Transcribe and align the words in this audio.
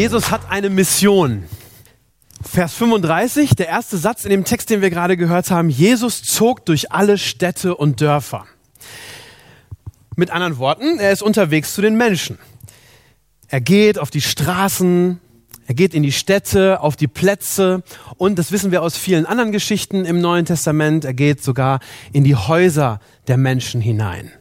Jesus 0.00 0.30
hat 0.30 0.50
eine 0.50 0.70
Mission. 0.70 1.44
Vers 2.40 2.72
35, 2.72 3.50
der 3.50 3.68
erste 3.68 3.98
Satz 3.98 4.24
in 4.24 4.30
dem 4.30 4.44
Text, 4.44 4.70
den 4.70 4.80
wir 4.80 4.88
gerade 4.88 5.18
gehört 5.18 5.50
haben. 5.50 5.68
Jesus 5.68 6.22
zog 6.22 6.64
durch 6.64 6.90
alle 6.90 7.18
Städte 7.18 7.76
und 7.76 8.00
Dörfer. 8.00 8.46
Mit 10.16 10.30
anderen 10.30 10.56
Worten, 10.56 10.98
er 10.98 11.12
ist 11.12 11.22
unterwegs 11.22 11.74
zu 11.74 11.82
den 11.82 11.98
Menschen. 11.98 12.38
Er 13.48 13.60
geht 13.60 13.98
auf 13.98 14.08
die 14.08 14.22
Straßen, 14.22 15.20
er 15.66 15.74
geht 15.74 15.92
in 15.92 16.02
die 16.02 16.12
Städte, 16.12 16.80
auf 16.80 16.96
die 16.96 17.06
Plätze 17.06 17.82
und 18.16 18.38
das 18.38 18.52
wissen 18.52 18.70
wir 18.70 18.80
aus 18.80 18.96
vielen 18.96 19.26
anderen 19.26 19.52
Geschichten 19.52 20.06
im 20.06 20.22
Neuen 20.22 20.46
Testament, 20.46 21.04
er 21.04 21.12
geht 21.12 21.44
sogar 21.44 21.78
in 22.14 22.24
die 22.24 22.36
Häuser 22.36 23.00
der 23.28 23.36
Menschen 23.36 23.82
hinein. 23.82 24.32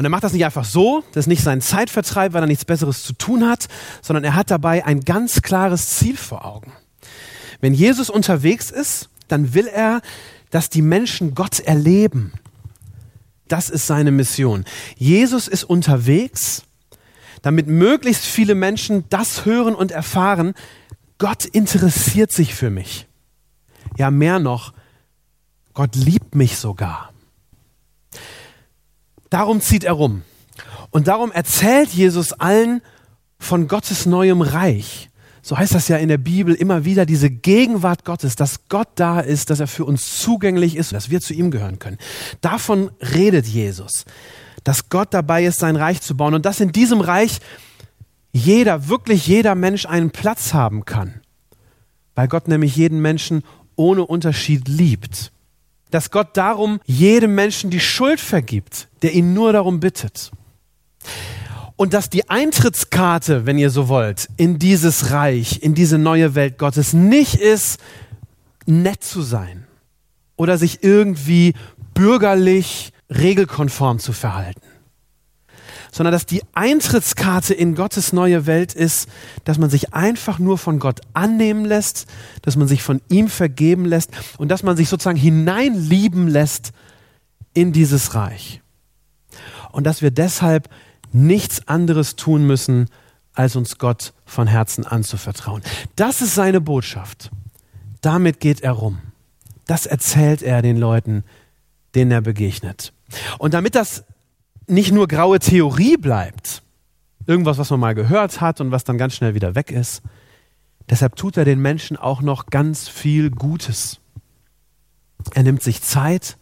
Und 0.00 0.06
er 0.06 0.10
macht 0.10 0.24
das 0.24 0.32
nicht 0.32 0.46
einfach 0.46 0.64
so, 0.64 1.04
das 1.12 1.24
ist 1.24 1.28
nicht 1.28 1.42
sein 1.42 1.60
Zeitvertreib, 1.60 2.32
weil 2.32 2.42
er 2.42 2.46
nichts 2.46 2.64
Besseres 2.64 3.02
zu 3.02 3.12
tun 3.12 3.46
hat, 3.46 3.68
sondern 4.00 4.24
er 4.24 4.34
hat 4.34 4.50
dabei 4.50 4.86
ein 4.86 5.02
ganz 5.02 5.42
klares 5.42 5.90
Ziel 5.90 6.16
vor 6.16 6.46
Augen. 6.46 6.72
Wenn 7.60 7.74
Jesus 7.74 8.08
unterwegs 8.08 8.70
ist, 8.70 9.10
dann 9.28 9.52
will 9.52 9.66
er, 9.66 10.00
dass 10.48 10.70
die 10.70 10.80
Menschen 10.80 11.34
Gott 11.34 11.60
erleben. 11.60 12.32
Das 13.46 13.68
ist 13.68 13.86
seine 13.86 14.10
Mission. 14.10 14.64
Jesus 14.96 15.48
ist 15.48 15.64
unterwegs, 15.64 16.62
damit 17.42 17.66
möglichst 17.66 18.24
viele 18.24 18.54
Menschen 18.54 19.04
das 19.10 19.44
hören 19.44 19.74
und 19.74 19.90
erfahren, 19.92 20.54
Gott 21.18 21.44
interessiert 21.44 22.32
sich 22.32 22.54
für 22.54 22.70
mich. 22.70 23.06
Ja, 23.98 24.10
mehr 24.10 24.38
noch, 24.38 24.72
Gott 25.74 25.94
liebt 25.94 26.34
mich 26.34 26.56
sogar. 26.56 27.09
Darum 29.30 29.60
zieht 29.60 29.84
er 29.84 29.92
rum. 29.92 30.22
Und 30.90 31.08
darum 31.08 31.30
erzählt 31.32 31.90
Jesus 31.90 32.32
allen 32.32 32.82
von 33.38 33.68
Gottes 33.68 34.06
neuem 34.06 34.42
Reich. 34.42 35.08
So 35.42 35.56
heißt 35.56 35.74
das 35.74 35.88
ja 35.88 35.96
in 35.96 36.08
der 36.08 36.18
Bibel 36.18 36.54
immer 36.54 36.84
wieder, 36.84 37.06
diese 37.06 37.30
Gegenwart 37.30 38.04
Gottes, 38.04 38.36
dass 38.36 38.68
Gott 38.68 38.88
da 38.96 39.20
ist, 39.20 39.48
dass 39.48 39.60
er 39.60 39.68
für 39.68 39.84
uns 39.84 40.20
zugänglich 40.20 40.76
ist, 40.76 40.92
dass 40.92 41.08
wir 41.08 41.20
zu 41.20 41.32
ihm 41.32 41.50
gehören 41.50 41.78
können. 41.78 41.96
Davon 42.42 42.90
redet 43.00 43.46
Jesus, 43.46 44.04
dass 44.64 44.90
Gott 44.90 45.14
dabei 45.14 45.44
ist, 45.44 45.58
sein 45.58 45.76
Reich 45.76 46.02
zu 46.02 46.16
bauen 46.16 46.34
und 46.34 46.44
dass 46.44 46.60
in 46.60 46.72
diesem 46.72 47.00
Reich 47.00 47.40
jeder, 48.32 48.88
wirklich 48.88 49.26
jeder 49.26 49.54
Mensch 49.54 49.86
einen 49.86 50.10
Platz 50.10 50.52
haben 50.52 50.84
kann, 50.84 51.20
weil 52.14 52.28
Gott 52.28 52.46
nämlich 52.46 52.76
jeden 52.76 53.00
Menschen 53.00 53.42
ohne 53.76 54.04
Unterschied 54.04 54.68
liebt 54.68 55.32
dass 55.90 56.10
Gott 56.10 56.36
darum 56.36 56.80
jedem 56.86 57.34
Menschen 57.34 57.70
die 57.70 57.80
Schuld 57.80 58.20
vergibt, 58.20 58.88
der 59.02 59.12
ihn 59.12 59.34
nur 59.34 59.52
darum 59.52 59.80
bittet. 59.80 60.30
Und 61.76 61.94
dass 61.94 62.10
die 62.10 62.28
Eintrittskarte, 62.28 63.46
wenn 63.46 63.58
ihr 63.58 63.70
so 63.70 63.88
wollt, 63.88 64.28
in 64.36 64.58
dieses 64.58 65.10
Reich, 65.10 65.62
in 65.62 65.74
diese 65.74 65.98
neue 65.98 66.34
Welt 66.34 66.58
Gottes 66.58 66.92
nicht 66.92 67.36
ist, 67.36 67.80
nett 68.66 69.02
zu 69.02 69.22
sein 69.22 69.66
oder 70.36 70.58
sich 70.58 70.82
irgendwie 70.84 71.54
bürgerlich, 71.94 72.92
regelkonform 73.08 73.98
zu 73.98 74.12
verhalten 74.12 74.69
sondern 75.92 76.12
dass 76.12 76.26
die 76.26 76.42
Eintrittskarte 76.54 77.54
in 77.54 77.74
Gottes 77.74 78.12
neue 78.12 78.46
Welt 78.46 78.74
ist, 78.74 79.08
dass 79.44 79.58
man 79.58 79.70
sich 79.70 79.92
einfach 79.92 80.38
nur 80.38 80.58
von 80.58 80.78
Gott 80.78 81.00
annehmen 81.14 81.64
lässt, 81.64 82.06
dass 82.42 82.56
man 82.56 82.68
sich 82.68 82.82
von 82.82 83.00
ihm 83.08 83.28
vergeben 83.28 83.84
lässt 83.84 84.10
und 84.38 84.48
dass 84.48 84.62
man 84.62 84.76
sich 84.76 84.88
sozusagen 84.88 85.18
hineinlieben 85.18 86.28
lässt 86.28 86.72
in 87.54 87.72
dieses 87.72 88.14
Reich. 88.14 88.62
Und 89.72 89.84
dass 89.84 90.02
wir 90.02 90.10
deshalb 90.10 90.68
nichts 91.12 91.66
anderes 91.68 92.16
tun 92.16 92.46
müssen, 92.46 92.88
als 93.34 93.56
uns 93.56 93.78
Gott 93.78 94.12
von 94.24 94.46
Herzen 94.46 94.86
anzuvertrauen. 94.86 95.62
Das 95.96 96.20
ist 96.20 96.34
seine 96.34 96.60
Botschaft. 96.60 97.30
Damit 98.00 98.40
geht 98.40 98.60
er 98.60 98.72
rum. 98.72 98.98
Das 99.66 99.86
erzählt 99.86 100.42
er 100.42 100.62
den 100.62 100.76
Leuten, 100.76 101.24
denen 101.94 102.10
er 102.10 102.20
begegnet. 102.20 102.92
Und 103.38 103.54
damit 103.54 103.74
das 103.74 104.04
nicht 104.70 104.92
nur 104.92 105.08
graue 105.08 105.38
Theorie 105.38 105.96
bleibt, 105.96 106.62
irgendwas, 107.26 107.58
was 107.58 107.70
man 107.70 107.80
mal 107.80 107.94
gehört 107.94 108.40
hat 108.40 108.60
und 108.60 108.70
was 108.70 108.84
dann 108.84 108.98
ganz 108.98 109.14
schnell 109.14 109.34
wieder 109.34 109.54
weg 109.54 109.70
ist. 109.70 110.02
Deshalb 110.88 111.16
tut 111.16 111.36
er 111.36 111.44
den 111.44 111.60
Menschen 111.60 111.96
auch 111.96 112.22
noch 112.22 112.46
ganz 112.46 112.88
viel 112.88 113.30
Gutes. 113.30 114.00
Er 115.34 115.42
nimmt 115.42 115.62
sich 115.62 115.82
Zeit. 115.82 116.36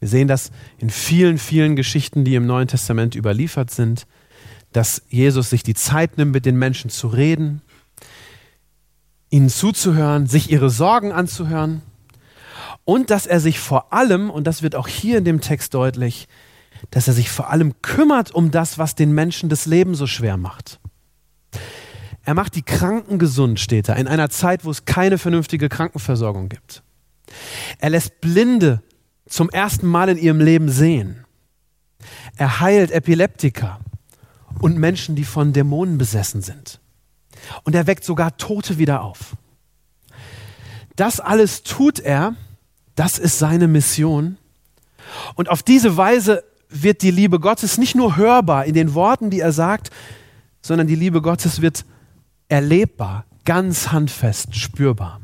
Wir 0.00 0.08
sehen 0.08 0.28
das 0.28 0.50
in 0.78 0.90
vielen, 0.90 1.38
vielen 1.38 1.76
Geschichten, 1.76 2.24
die 2.24 2.34
im 2.34 2.46
Neuen 2.46 2.68
Testament 2.68 3.14
überliefert 3.14 3.70
sind, 3.70 4.06
dass 4.72 5.02
Jesus 5.08 5.48
sich 5.48 5.62
die 5.62 5.74
Zeit 5.74 6.18
nimmt, 6.18 6.32
mit 6.32 6.44
den 6.44 6.58
Menschen 6.58 6.90
zu 6.90 7.08
reden, 7.08 7.62
ihnen 9.30 9.48
zuzuhören, 9.48 10.26
sich 10.26 10.50
ihre 10.50 10.68
Sorgen 10.68 11.12
anzuhören 11.12 11.80
und 12.84 13.10
dass 13.10 13.26
er 13.26 13.40
sich 13.40 13.58
vor 13.58 13.92
allem, 13.92 14.28
und 14.28 14.46
das 14.46 14.62
wird 14.62 14.76
auch 14.76 14.88
hier 14.88 15.18
in 15.18 15.24
dem 15.24 15.40
Text 15.40 15.72
deutlich, 15.72 16.28
dass 16.90 17.08
er 17.08 17.14
sich 17.14 17.30
vor 17.30 17.50
allem 17.50 17.80
kümmert 17.82 18.30
um 18.32 18.50
das, 18.50 18.78
was 18.78 18.94
den 18.94 19.12
Menschen 19.12 19.48
das 19.48 19.66
Leben 19.66 19.94
so 19.94 20.06
schwer 20.06 20.36
macht. 20.36 20.80
Er 22.22 22.34
macht 22.34 22.56
die 22.56 22.62
Kranken 22.62 23.18
gesund, 23.18 23.60
steht 23.60 23.88
da, 23.88 23.94
in 23.94 24.08
einer 24.08 24.30
Zeit, 24.30 24.64
wo 24.64 24.70
es 24.70 24.84
keine 24.84 25.18
vernünftige 25.18 25.68
Krankenversorgung 25.68 26.48
gibt. 26.48 26.82
Er 27.78 27.90
lässt 27.90 28.20
Blinde 28.20 28.82
zum 29.28 29.50
ersten 29.50 29.86
Mal 29.86 30.08
in 30.08 30.18
ihrem 30.18 30.40
Leben 30.40 30.68
sehen. 30.68 31.24
Er 32.36 32.60
heilt 32.60 32.90
Epileptiker 32.90 33.80
und 34.60 34.78
Menschen, 34.78 35.16
die 35.16 35.24
von 35.24 35.52
Dämonen 35.52 35.98
besessen 35.98 36.42
sind. 36.42 36.80
Und 37.64 37.74
er 37.74 37.86
weckt 37.86 38.04
sogar 38.04 38.36
Tote 38.36 38.78
wieder 38.78 39.02
auf. 39.02 39.36
Das 40.96 41.20
alles 41.20 41.62
tut 41.62 42.00
er, 42.00 42.34
das 42.94 43.18
ist 43.18 43.38
seine 43.38 43.68
Mission. 43.68 44.38
Und 45.34 45.48
auf 45.48 45.62
diese 45.62 45.96
Weise 45.96 46.42
wird 46.68 47.02
die 47.02 47.10
Liebe 47.10 47.40
Gottes 47.40 47.78
nicht 47.78 47.94
nur 47.94 48.16
hörbar 48.16 48.64
in 48.64 48.74
den 48.74 48.94
Worten, 48.94 49.30
die 49.30 49.40
er 49.40 49.52
sagt, 49.52 49.90
sondern 50.62 50.86
die 50.86 50.96
Liebe 50.96 51.22
Gottes 51.22 51.60
wird 51.60 51.84
erlebbar, 52.48 53.24
ganz 53.44 53.92
handfest, 53.92 54.56
spürbar. 54.56 55.20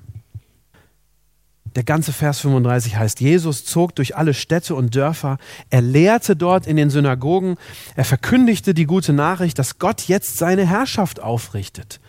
Der 1.75 1.85
ganze 1.85 2.13
Vers 2.13 2.41
35 2.41 2.97
heißt, 2.97 3.21
Jesus 3.21 3.65
zog 3.65 3.95
durch 3.95 4.15
alle 4.17 4.35
Städte 4.35 4.75
und 4.75 4.95
Dörfer, 4.95 5.39
er 5.71 5.81
lehrte 5.81 6.37
dort 6.37 6.67
in 6.67 6.77
den 6.77 6.91
Synagogen, 6.91 7.57
er 7.97 8.05
verkündigte 8.05 8.75
die 8.75 8.85
gute 8.85 9.13
Nachricht, 9.13 9.59
dass 9.59 9.79
Gott 9.79 10.03
jetzt 10.03 10.37
seine 10.37 10.67
Herrschaft 10.67 11.21
aufrichtet 11.21 12.01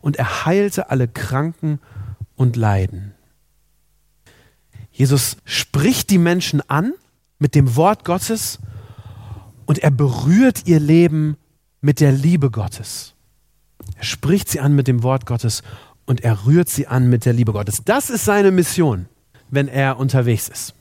und 0.00 0.16
er 0.16 0.44
heilte 0.44 0.90
alle 0.90 1.06
Kranken 1.06 1.78
und 2.34 2.56
Leiden. 2.56 3.14
Jesus 4.90 5.36
spricht 5.44 6.10
die 6.10 6.18
Menschen 6.18 6.60
an 6.68 6.92
mit 7.38 7.54
dem 7.54 7.76
Wort 7.76 8.04
Gottes 8.04 8.58
und 9.66 9.78
er 9.78 9.90
berührt 9.90 10.66
ihr 10.66 10.80
Leben 10.80 11.36
mit 11.80 12.00
der 12.00 12.12
Liebe 12.12 12.50
Gottes. 12.50 13.14
Er 13.96 14.04
spricht 14.04 14.48
sie 14.48 14.60
an 14.60 14.74
mit 14.74 14.88
dem 14.88 15.02
Wort 15.02 15.26
Gottes 15.26 15.62
und 16.06 16.22
er 16.22 16.46
rührt 16.46 16.68
sie 16.68 16.86
an 16.86 17.08
mit 17.08 17.24
der 17.24 17.32
Liebe 17.32 17.52
Gottes. 17.52 17.82
Das 17.84 18.10
ist 18.10 18.24
seine 18.24 18.50
Mission, 18.50 19.06
wenn 19.50 19.68
er 19.68 19.98
unterwegs 19.98 20.48
ist. 20.48 20.74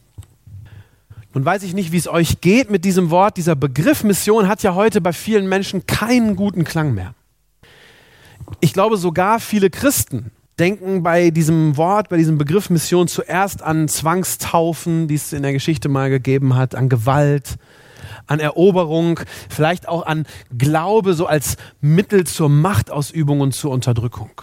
Nun 1.34 1.46
weiß 1.46 1.64
ich 1.64 1.74
nicht, 1.74 1.92
wie 1.92 1.98
es 1.98 2.08
euch 2.08 2.42
geht 2.42 2.70
mit 2.70 2.86
diesem 2.86 3.10
Wort. 3.10 3.38
Dieser 3.38 3.56
Begriff 3.56 4.04
Mission 4.04 4.48
hat 4.48 4.62
ja 4.62 4.76
heute 4.76 5.02
bei 5.02 5.14
vielen 5.14 5.48
Menschen 5.50 5.88
keinen 5.88 6.36
guten 6.36 6.64
Klang 6.64 6.94
mehr. 6.94 7.16
Ich 8.60 8.74
glaube 8.74 8.98
sogar 8.98 9.40
viele 9.40 9.70
Christen 9.70 10.32
denken 10.60 11.02
bei 11.02 11.32
diesem 11.32 11.78
Wort, 11.78 12.10
bei 12.10 12.18
diesem 12.18 12.38
Begriff 12.38 12.70
Mission 12.70 13.08
zuerst 13.08 13.64
an 13.64 13.88
Zwangstaufen, 13.88 15.08
die 15.08 15.16
es 15.16 15.34
in 15.34 15.42
der 15.42 15.54
Geschichte 15.54 15.90
mal 15.90 16.12
gegeben 16.12 16.56
hat, 16.56 16.76
an 16.76 16.90
Gewalt, 16.90 17.56
an 18.28 18.40
Eroberung, 18.40 19.20
vielleicht 19.50 19.88
auch 19.88 20.06
an 20.06 20.26
Glaube 20.58 21.14
so 21.14 21.26
als 21.26 21.58
Mittel 21.82 22.26
zur 22.26 22.50
Machtausübung 22.50 23.42
und 23.42 23.54
zur 23.54 23.72
Unterdrückung. 23.72 24.42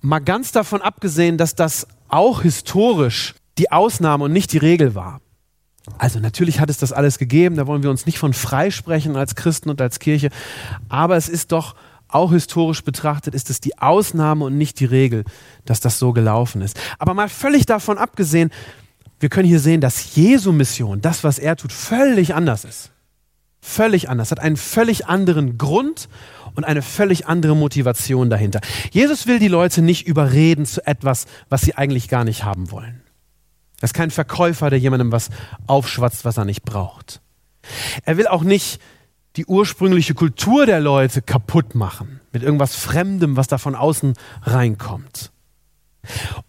Mal 0.00 0.20
ganz 0.20 0.52
davon 0.52 0.82
abgesehen, 0.82 1.38
dass 1.38 1.54
das 1.54 1.86
auch 2.08 2.42
historisch 2.42 3.34
die 3.58 3.72
Ausnahme 3.72 4.24
und 4.24 4.32
nicht 4.32 4.52
die 4.52 4.58
Regel 4.58 4.94
war. 4.94 5.20
Also 5.98 6.18
natürlich 6.18 6.60
hat 6.60 6.70
es 6.70 6.78
das 6.78 6.92
alles 6.92 7.18
gegeben, 7.18 7.56
da 7.56 7.66
wollen 7.66 7.82
wir 7.82 7.90
uns 7.90 8.06
nicht 8.06 8.18
von 8.18 8.32
freisprechen 8.32 9.16
als 9.16 9.34
Christen 9.34 9.68
und 9.68 9.80
als 9.80 9.98
Kirche, 9.98 10.30
aber 10.88 11.16
es 11.16 11.28
ist 11.28 11.52
doch 11.52 11.74
auch 12.08 12.32
historisch 12.32 12.82
betrachtet, 12.84 13.34
ist 13.34 13.50
es 13.50 13.60
die 13.60 13.78
Ausnahme 13.78 14.44
und 14.44 14.56
nicht 14.56 14.80
die 14.80 14.84
Regel, 14.84 15.24
dass 15.64 15.80
das 15.80 15.98
so 15.98 16.12
gelaufen 16.12 16.62
ist. 16.62 16.78
Aber 16.98 17.12
mal 17.12 17.28
völlig 17.28 17.66
davon 17.66 17.98
abgesehen, 17.98 18.50
wir 19.20 19.28
können 19.28 19.48
hier 19.48 19.60
sehen, 19.60 19.80
dass 19.80 20.14
Jesu 20.14 20.52
Mission, 20.52 21.00
das, 21.00 21.24
was 21.24 21.38
er 21.38 21.56
tut, 21.56 21.72
völlig 21.72 22.34
anders 22.34 22.64
ist. 22.64 22.90
Völlig 23.60 24.10
anders, 24.10 24.30
hat 24.30 24.40
einen 24.40 24.58
völlig 24.58 25.06
anderen 25.06 25.56
Grund 25.56 26.08
und 26.54 26.64
eine 26.64 26.82
völlig 26.82 27.26
andere 27.26 27.56
Motivation 27.56 28.28
dahinter. 28.28 28.60
Jesus 28.90 29.26
will 29.26 29.38
die 29.38 29.48
Leute 29.48 29.80
nicht 29.80 30.06
überreden 30.06 30.66
zu 30.66 30.86
etwas, 30.86 31.26
was 31.48 31.62
sie 31.62 31.74
eigentlich 31.74 32.08
gar 32.08 32.24
nicht 32.24 32.44
haben 32.44 32.70
wollen. 32.70 33.02
Er 33.80 33.84
ist 33.84 33.94
kein 33.94 34.10
Verkäufer, 34.10 34.70
der 34.70 34.78
jemandem 34.78 35.12
was 35.12 35.30
aufschwatzt, 35.66 36.24
was 36.24 36.36
er 36.36 36.44
nicht 36.44 36.62
braucht. 36.62 37.20
Er 38.04 38.16
will 38.16 38.26
auch 38.26 38.42
nicht 38.42 38.80
die 39.36 39.46
ursprüngliche 39.46 40.14
Kultur 40.14 40.66
der 40.66 40.80
Leute 40.80 41.22
kaputt 41.22 41.74
machen 41.74 42.20
mit 42.32 42.42
irgendwas 42.42 42.76
Fremdem, 42.76 43.36
was 43.36 43.48
da 43.48 43.58
von 43.58 43.74
außen 43.74 44.14
reinkommt. 44.42 45.32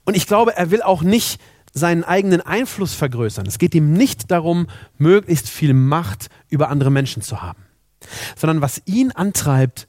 Und 0.04 0.16
ich 0.16 0.28
glaube, 0.28 0.56
er 0.56 0.70
will 0.70 0.82
auch 0.82 1.02
nicht 1.02 1.40
seinen 1.76 2.04
eigenen 2.04 2.42
Einfluss 2.42 2.96
vergrößern. 2.96 3.46
Es 3.46 3.60
geht 3.60 3.76
ihm 3.76 3.94
nicht 3.94 4.32
darum, 4.32 4.66
möglichst 4.98 5.48
viel 5.48 5.76
Macht 5.76 6.30
über 6.50 6.70
andere 6.70 6.90
Menschen 6.90 7.22
zu 7.22 7.44
haben, 7.44 7.62
sondern 8.36 8.62
was 8.62 8.82
ihn 8.86 9.12
antreibt, 9.12 9.88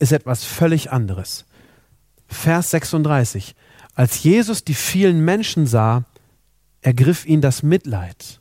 ist 0.00 0.12
etwas 0.12 0.44
völlig 0.44 0.90
anderes. 0.90 1.44
Vers 2.26 2.70
36. 2.70 3.54
Als 3.94 4.24
Jesus 4.24 4.64
die 4.64 4.74
vielen 4.74 5.24
Menschen 5.24 5.66
sah, 5.66 6.04
ergriff 6.80 7.24
ihn 7.24 7.40
das 7.40 7.62
Mitleid 7.62 8.40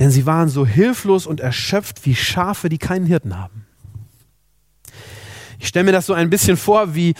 denn 0.00 0.10
sie 0.10 0.24
waren 0.24 0.48
so 0.48 0.66
hilflos 0.66 1.26
und 1.26 1.40
erschöpft 1.40 2.06
wie 2.06 2.16
Schafe, 2.16 2.70
die 2.70 2.78
keinen 2.78 3.04
Hirten 3.04 3.38
haben. 3.38 3.66
Ich 5.58 5.68
stelle 5.68 5.84
mir 5.84 5.92
das 5.92 6.06
so 6.06 6.14
ein 6.14 6.30
bisschen 6.30 6.56
vor 6.56 6.94
wie 6.94 7.14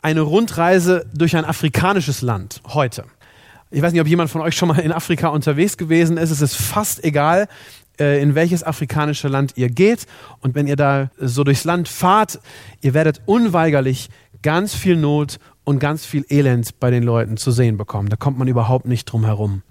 eine 0.00 0.22
Rundreise 0.22 1.06
durch 1.12 1.36
ein 1.36 1.44
afrikanisches 1.44 2.22
Land 2.22 2.62
heute. 2.66 3.04
Ich 3.72 3.82
weiß 3.82 3.92
nicht, 3.92 4.00
ob 4.00 4.06
jemand 4.06 4.30
von 4.30 4.40
euch 4.42 4.54
schon 4.54 4.68
mal 4.68 4.78
in 4.78 4.92
Afrika 4.92 5.28
unterwegs 5.28 5.76
gewesen 5.76 6.16
ist. 6.16 6.30
Es 6.30 6.40
ist 6.40 6.54
fast 6.54 7.02
egal, 7.04 7.48
äh, 7.98 8.22
in 8.22 8.34
welches 8.34 8.62
afrikanische 8.62 9.28
Land 9.28 9.54
ihr 9.56 9.70
geht. 9.70 10.06
Und 10.40 10.54
wenn 10.54 10.66
ihr 10.66 10.76
da 10.76 11.10
so 11.18 11.42
durchs 11.42 11.64
Land 11.64 11.88
fahrt, 11.88 12.38
ihr 12.80 12.94
werdet 12.94 13.22
unweigerlich 13.26 14.10
ganz 14.42 14.74
viel 14.74 14.96
Not 14.96 15.38
und 15.64 15.78
ganz 15.78 16.04
viel 16.04 16.24
Elend 16.28 16.78
bei 16.80 16.90
den 16.90 17.02
Leuten 17.02 17.36
zu 17.36 17.50
sehen 17.50 17.76
bekommen. 17.76 18.08
Da 18.08 18.16
kommt 18.16 18.38
man 18.38 18.48
überhaupt 18.48 18.86
nicht 18.86 19.06
drum 19.06 19.24
herum. 19.24 19.62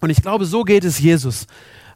Und 0.00 0.10
ich 0.10 0.22
glaube, 0.22 0.46
so 0.46 0.64
geht 0.64 0.84
es 0.84 0.98
Jesus 0.98 1.46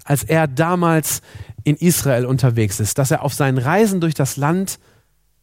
als 0.06 0.22
er 0.22 0.46
damals 0.46 1.20
in 1.64 1.76
Israel 1.76 2.24
unterwegs 2.24 2.80
ist, 2.80 2.96
dass 2.98 3.10
er 3.10 3.22
auf 3.22 3.34
seinen 3.34 3.58
Reisen 3.58 4.00
durch 4.00 4.14
das 4.14 4.36
Land 4.36 4.78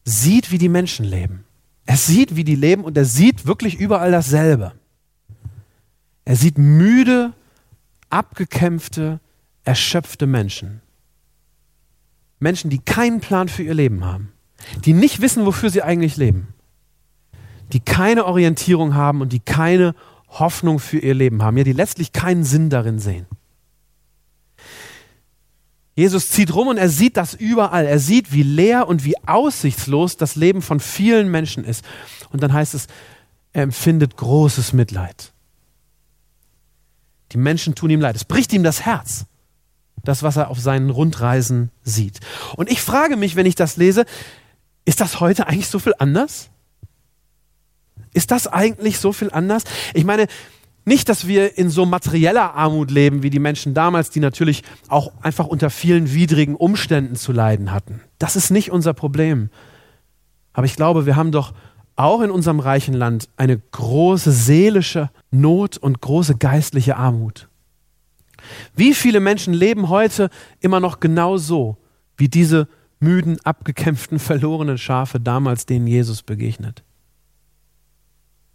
sieht, 0.06 0.51
wie 0.51 0.57
die 0.57 0.69
Menschen 0.69 1.06
leben. 1.06 1.44
Er 1.86 1.98
sieht, 1.98 2.36
wie 2.36 2.45
die 2.45 2.56
leben 2.56 2.83
und 2.83 2.98
er 2.98 3.06
sieht 3.06 3.45
wirklich 3.45 3.77
überall 3.77 4.12
dasselbe. 4.12 4.71
Er 6.25 6.36
sieht 6.36 6.58
müde, 6.58 7.34
abgekämpfte, 8.10 9.20
erschöpfte 9.64 10.28
Menschen. 10.28 10.81
Menschen, 12.40 12.70
die 12.70 12.80
keinen 12.80 13.20
Plan 13.20 13.48
für 13.50 13.64
ihr 13.64 13.74
Leben 13.74 14.06
haben, 14.06 14.31
die 14.86 14.94
nicht 14.94 15.22
wissen, 15.22 15.46
wofür 15.46 15.70
sie 15.70 15.81
eigentlich 15.81 16.18
leben, 16.18 16.50
die 17.72 17.80
keine 17.80 18.25
Orientierung 18.25 18.96
haben 18.96 19.22
und 19.22 19.34
die 19.34 19.40
keine 19.40 19.96
Hoffnung 20.30 20.80
für 20.80 21.00
ihr 21.00 21.14
Leben 21.14 21.42
haben, 21.42 21.58
ja, 21.58 21.64
die 21.64 21.74
letztlich 21.74 22.12
keinen 22.12 22.44
Sinn 22.44 22.70
darin 22.70 23.00
sehen. 23.00 23.25
Jesus 25.96 26.30
zieht 26.30 26.54
rum 26.56 26.70
und 26.70 26.78
er 26.78 26.90
sieht 26.90 27.18
das 27.18 27.36
überall. 27.36 27.86
Er 27.86 28.00
sieht, 28.00 28.31
wie 28.34 28.42
leer 28.42 28.88
und 28.88 29.06
wie 29.06 29.16
aussichtslos 29.28 30.18
das 30.18 30.36
Leben 30.36 30.64
von 30.64 30.80
vielen 30.80 31.30
Menschen 31.30 31.64
ist. 31.64 31.86
Und 32.31 32.42
dann 32.42 32.52
heißt 32.52 32.74
es, 32.74 32.88
er 33.52 33.64
empfindet 33.64 34.18
großes 34.18 34.74
Mitleid. 34.74 35.33
Die 37.34 37.38
Menschen 37.38 37.76
tun 37.76 37.90
ihm 37.90 38.02
leid. 38.02 38.16
Es 38.16 38.26
bricht 38.26 38.54
ihm 38.54 38.64
das 38.64 38.86
Herz, 38.86 39.26
das, 40.04 40.24
was 40.24 40.38
er 40.38 40.50
auf 40.50 40.60
seinen 40.60 40.90
Rundreisen 40.90 41.72
sieht. 41.84 42.20
Und 42.56 42.72
ich 42.72 42.82
frage 42.82 43.18
mich, 43.18 43.36
wenn 43.36 43.46
ich 43.46 43.56
das 43.56 43.76
lese, 43.78 44.06
ist 44.86 45.02
das 45.02 45.20
heute 45.20 45.48
eigentlich 45.48 45.68
so 45.68 45.80
viel 45.80 45.94
anders? 45.98 46.50
Ist 48.14 48.32
das 48.32 48.48
eigentlich 48.48 49.00
so 49.00 49.12
viel 49.14 49.32
anders? 49.32 49.64
Ich 49.94 50.04
meine, 50.04 50.28
nicht, 50.86 51.08
dass 51.10 51.28
wir 51.28 51.58
in 51.58 51.70
so 51.70 51.86
materieller 51.86 52.54
Armut 52.54 52.92
leben 52.92 53.24
wie 53.24 53.30
die 53.30 53.40
Menschen 53.40 53.74
damals, 53.74 54.10
die 54.10 54.20
natürlich 54.20 54.64
auch 54.90 55.14
einfach 55.22 55.48
unter 55.48 55.70
vielen 55.70 56.14
widrigen 56.14 56.56
Umständen 56.56 57.16
zu 57.16 57.32
leiden 57.32 57.72
hatten. 57.72 58.02
Das 58.20 58.36
ist 58.36 58.52
nicht 58.52 58.70
unser 58.70 58.94
Problem. 58.94 59.50
Aber 60.52 60.66
ich 60.66 60.76
glaube, 60.76 61.06
wir 61.06 61.16
haben 61.16 61.32
doch 61.32 61.54
auch 61.95 62.22
in 62.22 62.31
unserem 62.31 62.60
reichen 62.60 62.94
Land 62.94 63.30
eine 63.38 63.57
große 63.57 64.31
seelische 64.31 65.10
Not 65.31 65.78
und 65.78 66.01
große 66.01 66.36
geistliche 66.36 66.98
Armut. 66.98 67.48
Wie 68.75 68.94
viele 68.94 69.19
Menschen 69.19 69.54
leben 69.54 69.90
heute 69.90 70.30
immer 70.60 70.80
noch 70.80 71.00
genau 71.00 71.38
so, 71.38 71.78
wie 72.18 72.30
diese 72.30 72.68
müden, 73.00 73.40
abgekämpften, 73.44 74.19
verlorenen 74.19 74.78
Schafe 74.78 75.19
damals, 75.19 75.66
denen 75.66 75.88
Jesus 75.88 76.24
begegnet? 76.24 76.84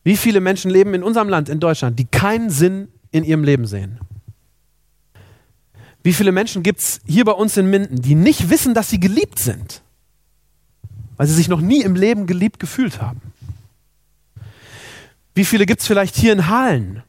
Wie 0.04 0.16
viele 0.16 0.40
Menschen 0.40 0.70
leben 0.70 0.94
in 0.94 1.02
unserem 1.02 1.28
Land, 1.28 1.48
in 1.48 1.60
Deutschland, 1.60 1.98
die 1.98 2.06
keinen 2.06 2.50
Sinn 2.50 2.88
in 3.10 3.24
ihrem 3.24 3.44
Leben 3.44 3.66
sehen? 3.66 3.98
Wie 6.02 6.12
viele 6.12 6.32
Menschen 6.32 6.62
gibt 6.62 6.80
es 6.80 7.00
hier 7.06 7.24
bei 7.24 7.32
uns 7.32 7.56
in 7.56 7.68
Minden, 7.68 8.00
die 8.00 8.14
nicht 8.14 8.48
wissen, 8.50 8.72
dass 8.72 8.88
sie 8.88 9.00
geliebt 9.00 9.38
sind, 9.38 9.82
weil 11.16 11.26
sie 11.26 11.34
sich 11.34 11.48
noch 11.48 11.60
nie 11.60 11.82
im 11.82 11.96
Leben 11.96 12.26
geliebt 12.26 12.58
gefühlt 12.58 13.02
haben? 13.02 13.20
Wie 15.38 15.44
viele 15.44 15.66
gibt 15.66 15.82
es 15.82 15.86
vielleicht 15.86 16.16
hier 16.16 16.32
in 16.32 16.48
Halen, 16.48 17.04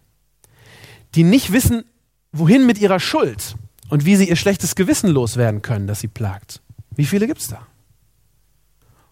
die 1.15 1.23
nicht 1.23 1.51
wissen, 1.51 1.83
wohin 2.31 2.67
mit 2.67 2.77
ihrer 2.77 2.99
Schuld 2.99 3.55
und 3.89 4.05
wie 4.05 4.15
sie 4.15 4.29
ihr 4.29 4.35
schlechtes 4.35 4.75
Gewissen 4.75 5.09
loswerden 5.09 5.63
können, 5.63 5.87
das 5.87 6.01
sie 6.01 6.09
plagt? 6.09 6.61
Wie 6.95 7.07
viele 7.07 7.25
gibt 7.25 7.41
es 7.41 7.47
da? 7.47 7.65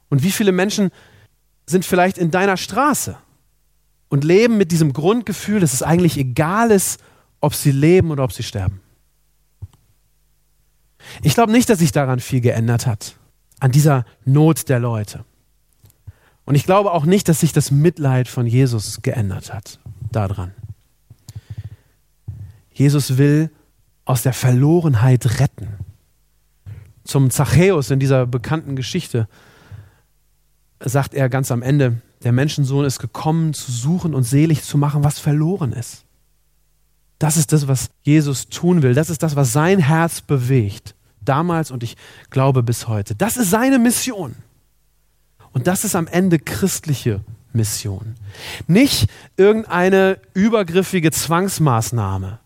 Und 0.09 0.21
wie 0.21 0.29
viele 0.29 0.51
Menschen 0.51 0.91
sind 1.65 1.83
vielleicht 1.83 2.19
in 2.19 2.29
deiner 2.29 2.57
Straße 2.57 3.17
und 4.09 4.23
leben 4.23 4.55
mit 4.55 4.71
diesem 4.71 4.93
Grundgefühl, 4.93 5.61
dass 5.61 5.73
es 5.73 5.81
eigentlich 5.81 6.15
egal 6.19 6.69
ist, 6.69 7.01
ob 7.41 7.55
sie 7.55 7.71
leben 7.71 8.11
oder 8.11 8.23
ob 8.23 8.33
sie 8.33 8.43
sterben. 8.43 8.81
Ich 11.23 11.33
glaube 11.33 11.51
nicht, 11.51 11.71
dass 11.71 11.79
sich 11.79 11.91
daran 11.91 12.19
viel 12.19 12.41
geändert 12.41 12.85
hat, 12.85 13.15
an 13.59 13.71
dieser 13.71 14.05
Not 14.25 14.69
der 14.69 14.79
Leute. 14.79 15.25
Und 16.47 16.55
ich 16.55 16.63
glaube 16.63 16.93
auch 16.93 17.05
nicht, 17.05 17.27
dass 17.27 17.41
sich 17.41 17.51
das 17.51 17.71
Mitleid 17.71 18.29
von 18.29 18.47
Jesus 18.47 19.01
geändert 19.01 19.53
hat 19.53 19.79
daran. 20.13 20.53
Jesus 22.71 23.17
will 23.17 23.51
aus 24.05 24.21
der 24.21 24.31
Verlorenheit 24.31 25.41
retten. 25.41 25.67
Zum 27.03 27.31
Zachäus 27.31 27.91
in 27.91 27.99
dieser 27.99 28.25
bekannten 28.25 28.77
Geschichte 28.77 29.27
sagt 30.79 31.13
er 31.13 31.27
ganz 31.27 31.51
am 31.51 31.61
Ende, 31.61 32.01
der 32.23 32.31
Menschensohn 32.31 32.85
ist 32.85 32.99
gekommen, 32.99 33.53
zu 33.53 33.69
suchen 33.69 34.15
und 34.15 34.23
selig 34.23 34.63
zu 34.63 34.77
machen, 34.77 35.03
was 35.03 35.19
verloren 35.19 35.73
ist. 35.73 36.05
Das 37.19 37.35
ist 37.35 37.51
das, 37.51 37.67
was 37.67 37.89
Jesus 38.03 38.47
tun 38.47 38.83
will. 38.83 38.93
Das 38.93 39.09
ist 39.09 39.21
das, 39.21 39.35
was 39.35 39.51
sein 39.51 39.79
Herz 39.79 40.21
bewegt. 40.21 40.95
Damals 41.19 41.71
und 41.71 41.83
ich 41.83 41.97
glaube 42.29 42.63
bis 42.63 42.87
heute. 42.87 43.15
Das 43.15 43.35
ist 43.35 43.49
seine 43.49 43.79
Mission. 43.79 44.35
Und 45.57 45.65
das 45.65 45.83
ist 45.83 45.95
am 45.95 46.05
Ende 46.05 46.37
christliche 46.37 47.21
Mission. 47.51 48.13
Nicht 48.67 49.09
irgendeine 49.37 50.19
übergriffige 50.35 51.09
Zwangsmaßnahme, 51.09 52.37